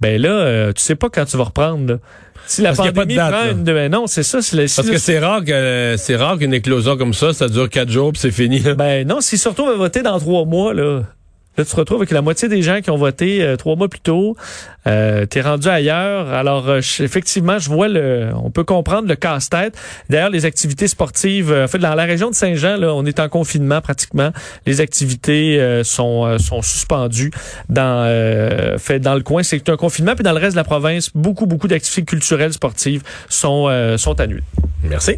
ben 0.02 0.22
là, 0.22 0.30
euh, 0.30 0.74
tu 0.74 0.82
sais 0.84 0.96
pas 0.96 1.10
quand 1.10 1.26
tu 1.26 1.38
vas 1.38 1.46
reprendre. 1.46 1.94
là. 1.94 2.00
Si 2.48 2.62
la 2.62 2.70
Parce 2.74 2.80
a 2.82 2.84
pas 2.84 2.92
de 2.92 2.96
pandémie 3.00 3.16
date, 3.16 3.32
prend 3.34 3.52
une... 3.52 3.64
Ben 3.64 3.92
non, 3.92 4.06
c'est 4.08 4.22
ça. 4.24 4.42
si 4.42 4.56
la- 4.56 4.68
si 4.68 4.76
Parce 4.76 4.90
que 4.90 4.98
c'est 5.00 5.18
rare 5.20 5.44
que 5.44 5.96
c'est 5.98 6.16
rare 6.16 6.38
qu'une 6.38 6.54
éclosion 6.54 6.96
comme 6.96 7.14
ça, 7.14 7.34
ça 7.34 7.48
dure 7.48 7.70
quatre 7.70 7.90
jours 7.90 8.12
puis 8.12 8.22
c'est 8.22 8.30
fini. 8.32 8.60
là. 8.60 8.76
Ben 8.76 9.08
non, 9.08 9.20
s'ils 9.22 9.40
se 9.40 9.50
retrouvent 9.50 9.70
à 9.72 9.76
voter 9.76 10.04
dans 10.04 10.20
trois 10.20 10.46
mois, 10.46 10.74
là, 10.74 11.02
là 11.58 11.66
tu 11.66 11.72
te 11.72 11.76
retrouves 11.76 12.00
avec 12.00 12.12
la 12.12 12.22
moitié 12.22 12.48
des 12.48 12.62
gens 12.62 12.82
qui 12.82 12.90
ont 12.90 12.98
voté 12.98 13.42
euh, 13.42 13.56
trois 13.56 13.76
mois 13.76 13.90
plus 13.90 14.00
tôt. 14.00 14.36
Euh, 14.88 15.26
T'es 15.26 15.42
rendu 15.42 15.68
ailleurs. 15.68 16.32
Alors, 16.32 16.70
euh, 16.70 16.80
effectivement, 17.00 17.58
je 17.58 17.70
vois 17.70 17.88
le. 17.88 18.30
On 18.44 18.52
peut 18.52 18.64
comprendre 18.64 19.08
le 19.08 19.16
casse-tête. 19.16 19.76
D'ailleurs, 20.10 20.30
les 20.30 20.46
activités 20.46 20.88
sportives, 20.88 21.52
euh, 21.52 21.66
en 21.66 21.68
fait, 21.68 21.80
dans 21.80 21.96
la 21.96 22.04
région 22.04 22.30
de 22.30 22.36
Saint-Jean, 22.36 22.78
là, 22.78 22.94
on 22.94 23.06
est 23.06 23.20
en 23.20 23.30
confinement 23.30 23.82
pratiquement. 23.82 24.32
Les 24.66 24.82
activités 24.82 25.60
euh, 25.60 25.84
sont 25.84 26.26
euh, 26.26 26.38
sont 26.38 26.62
suspendues 26.62 27.32
dans 27.70 28.06
fait 28.78 29.00
dans 29.00 29.16
le 29.16 29.22
coin. 29.22 29.44
C'est 29.44 29.68
un 29.70 29.78
confinement. 29.78 30.14
Puis 30.16 30.24
dans 30.24 30.34
le 30.34 30.40
reste 30.40 30.54
de 30.54 30.60
la 30.60 30.64
province, 30.64 31.10
beaucoup 31.16 31.46
beaucoup 31.46 31.68
d'activités 31.68 32.04
culturelles 32.04 32.54
sportives 32.54 33.02
sont 33.30 33.70
sont 33.98 34.20
annulées. 34.20 34.44
Merci. 34.84 35.14